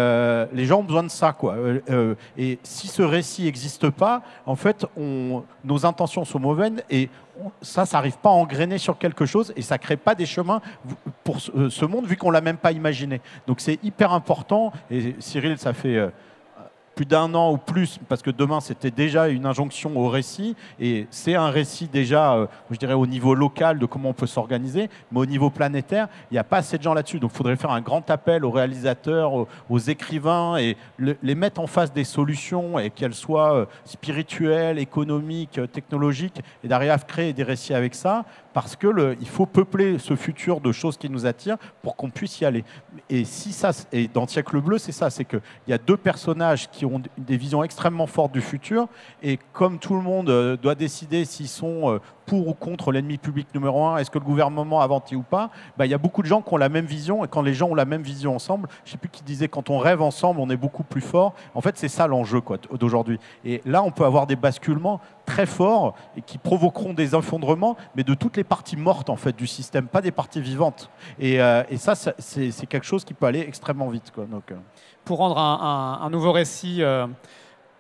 [0.53, 1.32] les gens ont besoin de ça.
[1.32, 1.55] Quoi.
[2.38, 7.09] et si ce récit n'existe pas, en fait, nos intentions sont mauvaises et
[7.61, 10.26] ça, ça n'arrive pas à engrainer sur quelque chose et ça ne crée pas des
[10.26, 10.61] chemins
[11.24, 13.22] pour ce monde vu qu'on ne l'a même pas imaginé.
[13.47, 14.74] Donc c'est hyper important.
[14.91, 16.11] Et Cyril, ça fait
[16.96, 21.08] plus d'un an ou plus, parce que demain c'était déjà une injonction au récit, et
[21.10, 24.89] c'est un récit déjà, euh, je dirais, au niveau local de comment on peut s'organiser,
[25.12, 27.20] mais au niveau planétaire, il n'y a pas assez de gens là-dessus.
[27.20, 29.34] Donc il faudrait faire un grand appel aux réalisateurs,
[29.70, 35.60] aux, écrivains, et les mettre en face des solutions, et qu'elles soient euh, spirituelles, économiques,
[35.72, 40.16] technologiques, et d'arriver à créer des récits avec ça, parce que il faut peupler ce
[40.16, 42.64] futur de choses qui nous attirent pour qu'on puisse y aller.
[43.10, 46.70] Et si ça, et dans Siècle Bleu, c'est ça, c'est qu'il y a deux personnages
[46.70, 48.88] qui ont des visions extrêmement fortes du futur,
[49.22, 53.18] et comme tout le monde euh, doit décider s'ils sont euh, pour ou contre l'ennemi
[53.18, 55.98] public numéro un, est-ce que le gouvernement a menti ou pas, bah, il y a
[55.98, 58.04] beaucoup de gens qui ont la même vision, et quand les gens ont la même
[58.04, 61.02] vision ensemble, je sais plus qui disait, quand on rêve ensemble, on est beaucoup plus
[61.02, 61.34] fort.
[61.54, 62.42] En fait, c'est ça l'enjeu
[62.80, 63.20] d'aujourd'hui.
[63.46, 68.04] Et là, on peut avoir des basculements très forts et qui provoqueront des effondrements, mais
[68.04, 70.90] de toutes les parties mortes en fait du système, pas des parties vivantes.
[71.20, 74.12] Et, euh, ça, c'est quelque chose qui peut aller extrêmement vite.
[74.14, 74.26] Quoi.
[74.26, 74.56] Donc, euh.
[75.06, 77.08] Pour rendre un, nouveau récit euh,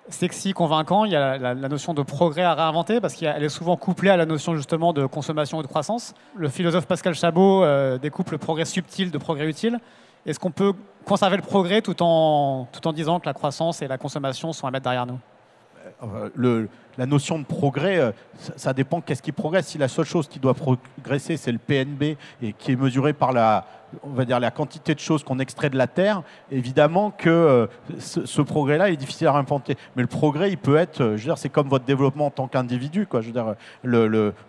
[0.09, 3.77] sexy, convaincant, il y a la, notion de progrès à réinventer parce qu'elle est souvent
[3.77, 6.13] couplée à la notion justement de consommation et de croissance.
[6.35, 7.65] Le philosophe Pascal Chabot
[7.97, 9.79] découpe le progrès subtil de progrès utile.
[10.25, 10.73] Est-ce qu'on peut
[11.05, 14.67] conserver le progrès tout en, tout en disant que la croissance et la consommation sont
[14.67, 15.19] à mettre derrière nous?
[16.35, 18.11] Le, la notion de progrès, euh,
[18.55, 19.67] ça, dépend qu'est-ce qui progresse.
[19.67, 23.31] Si la seule chose qui doit progresser, c'est le PNB et qui est mesuré par
[23.31, 23.65] la,
[24.03, 27.67] on va dire, la quantité de choses qu'on extrait de la Terre, évidemment que euh,
[27.99, 29.75] ce, progrès-là est difficile à réinventer.
[29.95, 32.31] Mais le progrès, il peut être, euh, je veux dire, c'est comme votre développement en
[32.31, 33.07] tant qu'individu.
[33.07, 33.21] Quoi.
[33.21, 33.55] Je veux dire,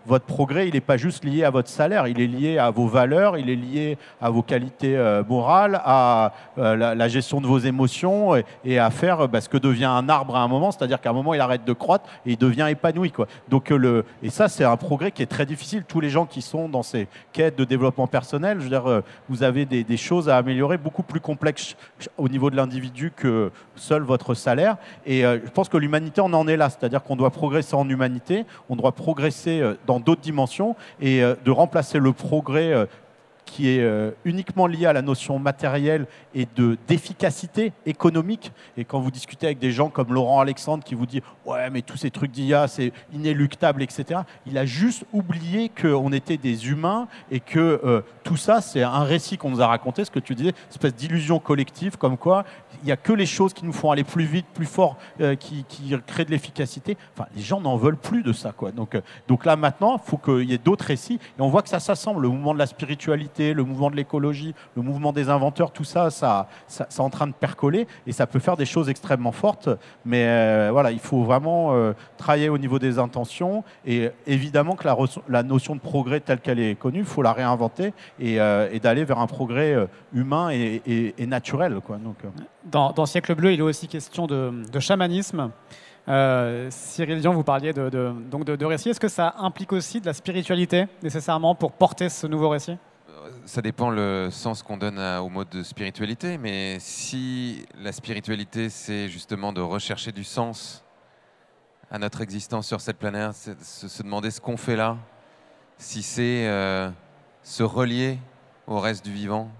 [0.06, 2.86] votre progrès, il n'est pas juste lié à votre salaire, il est lié à vos
[2.86, 4.96] valeurs, il est lié à vos qualités
[5.28, 8.34] morales, à la, gestion de vos émotions
[8.64, 11.12] et, à faire bah, ce que devient un arbre à un moment, c'est-à-dire qu'à un
[11.12, 13.10] moment, il arrête de croître et il devient épanoui.
[13.10, 13.26] Quoi.
[13.48, 15.84] Donc, euh, le, et ça, c'est un progrès qui est très difficile.
[15.86, 19.02] Tous les gens qui sont dans ces quêtes de développement personnel, je veux dire, euh,
[19.34, 21.76] vous avez des, choses à améliorer beaucoup plus complexes
[22.18, 24.76] au niveau de l'individu que seul votre salaire.
[25.06, 26.70] Et euh, je pense que l'humanité, on en est là.
[26.70, 31.98] C'est-à-dire qu'on doit progresser en humanité, on doit progresser dans d'autres dimensions et de remplacer
[31.98, 32.86] le progrès
[33.44, 38.52] qui est euh, uniquement lié à la notion matérielle et de d'efficacité économique.
[38.76, 41.82] Et quand vous discutez avec des gens comme Laurent Alexandre qui vous dit ouais mais
[41.82, 44.20] tous ces trucs d'IA c'est inéluctable etc.
[44.46, 49.04] Il a juste oublié qu'on était des humains et que euh, tout ça c'est un
[49.04, 52.44] récit qu'on nous a raconté, ce que tu disais, espèce d'illusion collective comme quoi
[52.84, 55.36] il n'y a que les choses qui nous font aller plus vite, plus fort, euh,
[55.36, 56.98] qui, qui, créent de l'efficacité.
[57.14, 58.52] Enfin, les gens n'en veulent plus de ça.
[58.52, 58.72] Quoi.
[58.72, 61.18] Donc, donc là maintenant, il faut qu'il y ait d'autres récits.
[61.38, 62.20] Et on voit que ça s'assemble.
[62.20, 66.10] Le mouvement de la spiritualité, le mouvement de l'écologie, le mouvement des inventeurs, tout ça,
[66.10, 69.68] ça, ça, c'est en train de percoler et ça peut faire des choses extrêmement fortes.
[70.04, 74.86] Mais euh, voilà, il faut vraiment euh, travailler au niveau des intentions et évidemment que
[75.28, 78.80] la, notion de progrès telle qu'elle est connue, il faut la réinventer et, euh, et
[78.80, 79.76] d'aller vers un progrès
[80.12, 81.80] humain et, naturel.
[81.84, 81.96] Quoi.
[81.96, 82.16] Donc,
[82.64, 85.50] dans, dans, Siècle bleu, il est aussi question de, chamanisme.
[86.06, 88.90] Cyril Dion, vous parliez de, de donc de, de récit.
[88.90, 92.76] Est-ce que ça implique aussi de la spiritualité nécessairement pour porter ce nouveau récit?
[93.46, 99.08] Ça dépend le sens qu'on donne au mot de spiritualité, mais si la spiritualité, c'est
[99.08, 100.82] justement de rechercher du sens
[101.90, 104.96] à notre existence sur cette planète, se, se demander ce qu'on fait là,
[105.76, 106.90] si c'est euh,
[107.42, 108.18] se relier
[108.66, 109.50] au reste du vivant,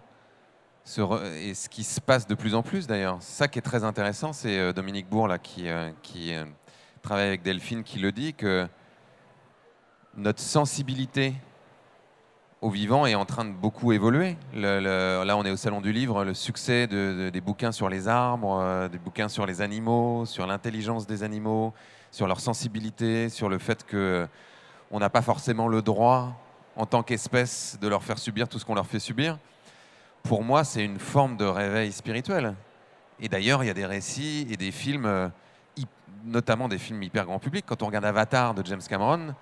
[1.36, 3.18] et ce qui se passe de plus en plus d'ailleurs.
[3.20, 6.32] Ça qui est très intéressant, c'est euh, Dominique Bourg là, qui, euh, qui
[7.02, 8.66] travaille avec Delphine qui le dit, que
[10.16, 11.34] notre sensibilité
[12.64, 14.38] au vivant est en train de beaucoup évoluer.
[14.54, 18.88] là, on est au Salon du Livre, le succès des bouquins sur les arbres, euh,
[18.88, 21.74] des bouquins sur les animaux, sur l'intelligence des animaux,
[22.10, 24.26] sur leur sensibilité, sur le fait que
[24.90, 26.32] on n'a pas forcément le droit,
[26.74, 29.36] en tant qu'espèce, de leur faire subir tout ce qu'on leur fait subir.
[30.22, 32.54] Pour moi, c'est une forme de réveil spirituel.
[33.20, 35.28] Et d'ailleurs, il y a des récits et des films, euh,
[36.24, 37.66] notamment des films hyper grand public.
[37.68, 39.34] Quand on regarde Avatar de James Cameron,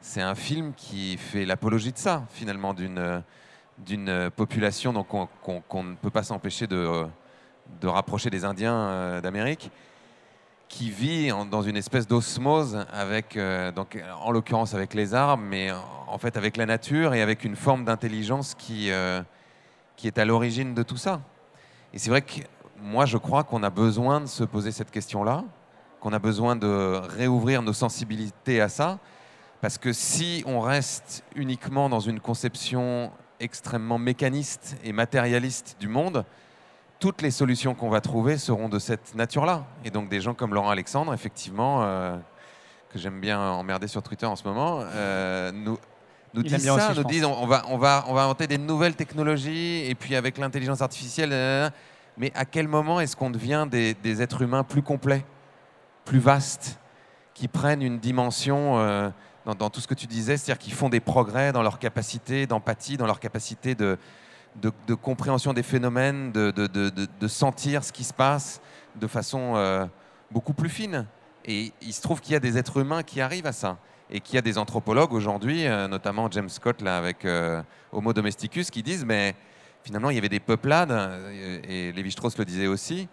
[0.00, 6.22] c'est un film qui fait l'apologie de ça, finalement, d'une population qu'on ne peut pas
[6.22, 7.06] s'empêcher de,
[7.80, 9.70] de, rapprocher des Indiens euh, d'Amérique,
[10.68, 13.72] qui vit dans une espèce d'osmose euh,
[14.22, 15.70] en l'occurrence avec les arbres, mais
[16.06, 19.20] en fait avec la nature et avec une forme d'intelligence qui, euh,
[19.96, 21.20] qui est à l'origine de tout ça.
[21.92, 22.40] Et c'est vrai que
[22.80, 25.44] moi, je crois qu'on a besoin de se poser cette question-là,
[26.00, 28.98] qu'on a besoin de réouvrir nos sensibilités à ça,
[29.60, 36.24] Parce que si on reste uniquement dans une conception extrêmement mécaniste et matérialiste du monde,
[36.98, 39.64] toutes les solutions qu'on va trouver seront de cette nature-là.
[39.84, 42.16] Et donc des gens comme Laurent Alexandre, effectivement, euh,
[42.90, 45.78] que j'aime bien emmerder sur Twitter en ce moment, euh, nous,
[46.34, 49.84] nous disent ça, nous disent on, va, on, va, on va inventer des nouvelles technologies,
[49.86, 51.70] et puis avec l'intelligence artificielle, euh,
[52.18, 55.24] mais à quel moment est-ce qu'on devient des, des, êtres humains plus complets,
[56.04, 56.78] plus vastes,
[57.32, 59.12] qui prennent une dimension
[59.46, 62.96] dans, tout ce que tu disais, c'est-à-dire qu'ils font des progrès dans leur capacité d'empathie,
[62.96, 63.96] dans leur capacité de,
[65.00, 68.60] compréhension des phénomènes, de, de, sentir ce qui se passe
[68.96, 69.86] de façon euh,
[70.30, 71.06] beaucoup plus fine.
[71.44, 73.78] Et il se trouve qu'il y a des êtres humains qui arrivent à ça.
[74.10, 77.62] Et qu'il y a des anthropologues aujourd'hui, euh, notamment James Scott là, avec euh,
[77.92, 79.36] Homo domesticus, qui disent mais
[79.84, 80.90] finalement il y avait des peuplades,
[81.66, 83.08] et Lévi-Strauss le disait aussi,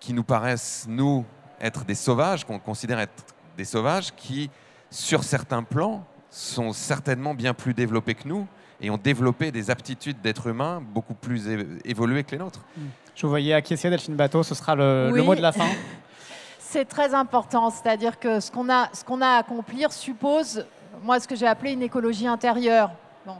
[0.00, 1.24] qui nous paraissent, nous,
[1.60, 3.24] être des sauvages, qu'on considère être
[3.56, 4.50] des sauvages, qui,
[4.92, 8.46] sur certains plans, sont certainement bien plus développés que nous,
[8.80, 11.48] et ont développé des aptitudes d'être humain beaucoup plus
[11.84, 12.60] évoluées que les nôtres.
[12.76, 12.88] Hmm.
[13.14, 15.66] Je vous voyais acquiescer, Delphine Bateau, ce sera le, mot de la fin.
[16.58, 20.64] C'est très important, c'est-à-dire que ce qu'on a, ce qu'on a à accomplir suppose,
[21.02, 22.90] moi, ce que j'ai appelé une écologie intérieure.
[23.26, 23.36] Bon.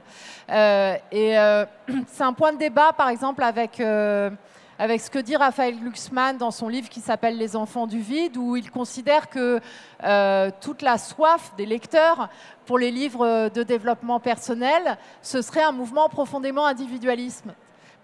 [0.51, 1.65] Euh, et euh,
[2.09, 3.81] c'est un point de débat, par exemple, avec...
[3.81, 4.31] Euh,
[4.79, 8.37] avec ce que dit Raphaël Glucksmann dans son livre qui s'appelle Les enfants du vide,
[8.37, 9.61] où il considère que
[10.03, 12.29] euh, toute la soif des lecteurs
[12.67, 17.45] pour les livres de développement personnel, ce serait un mouvement profondément individualiste.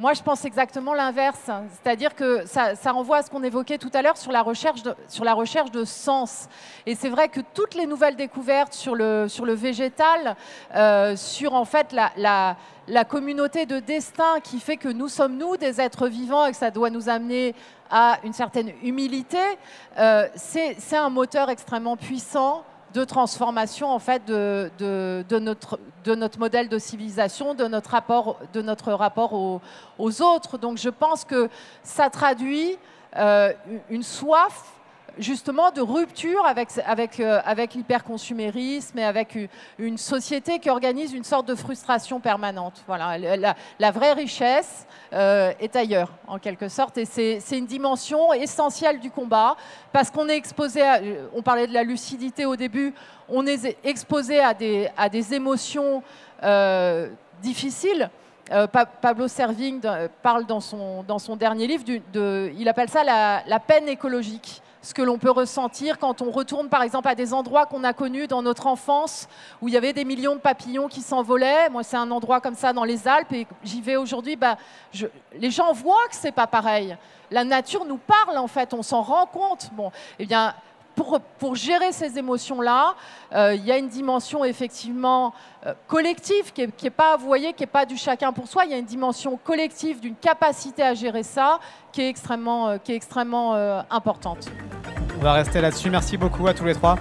[0.00, 1.50] Moi, je pense exactement l'inverse.
[1.82, 4.82] C'est-à-dire que ça, renvoie à ce qu'on évoquait tout à l'heure sur, la recherche
[5.72, 6.48] de, sens.
[6.86, 10.36] Et c'est vrai que toutes les nouvelles découvertes sur le, végétal,
[10.76, 12.56] euh, sur en fait la,
[13.08, 16.70] communauté de destin qui fait que nous sommes nous des êtres vivants et que ça
[16.70, 17.56] doit nous amener
[17.90, 19.38] à une certaine humilité,
[19.98, 22.62] euh, c'est un moteur extrêmement puissant
[22.94, 28.38] de transformation en fait de, de, notre, de notre modèle de civilisation, de notre rapport,
[28.52, 30.58] de notre rapport aux, autres.
[30.58, 31.48] Donc je pense que
[31.82, 32.78] ça traduit
[33.16, 33.52] euh,
[33.90, 34.77] une soif
[35.18, 39.36] justement de rupture avec, avec, euh, avec l'hyperconsumérisme et avec
[39.78, 42.82] une, société qui organise une sorte de frustration permanente.
[42.86, 43.18] Voilà,
[43.78, 49.10] la, vraie richesse euh, est ailleurs, en quelque sorte, et c'est une dimension essentielle du
[49.10, 49.56] combat,
[49.92, 51.00] parce qu'on est exposé, à,
[51.34, 52.94] on parlait de la lucidité au début,
[53.28, 56.02] on est exposé à des, émotions
[56.42, 57.08] euh,
[57.42, 58.10] difficiles.
[59.02, 59.78] Pablo Servigne
[60.22, 65.18] parle dans son, dernier livre, de, il appelle ça la peine écologique ce que l'on
[65.18, 68.66] peut ressentir quand on retourne par exemple à des endroits qu'on a connus dans notre
[68.66, 69.28] enfance,
[69.60, 71.68] où il y avait des millions de papillons qui s'envolaient.
[71.68, 74.56] Moi, c'est un endroit comme ça dans les Alpes, et j'y vais aujourd'hui, bah,
[75.34, 76.96] les gens voient que c'est pas pareil.
[77.30, 79.68] La nature nous parle, en fait, on s'en rend compte.
[79.72, 80.54] Bon, eh bien,
[81.38, 82.94] pour, gérer ces émotions-là,
[83.32, 85.32] euh, il y a une dimension effectivement
[85.66, 88.64] euh, collective qui n'est pas, vous voyez, qui n'est pas du chacun pour soi.
[88.64, 91.58] Il y a une dimension collective d'une capacité à gérer ça
[91.92, 93.54] qui est extrêmement, euh, qui est extrêmement
[93.90, 94.50] importante.
[95.18, 95.90] On va rester là-dessus.
[95.90, 96.98] Merci beaucoup à tous les trois.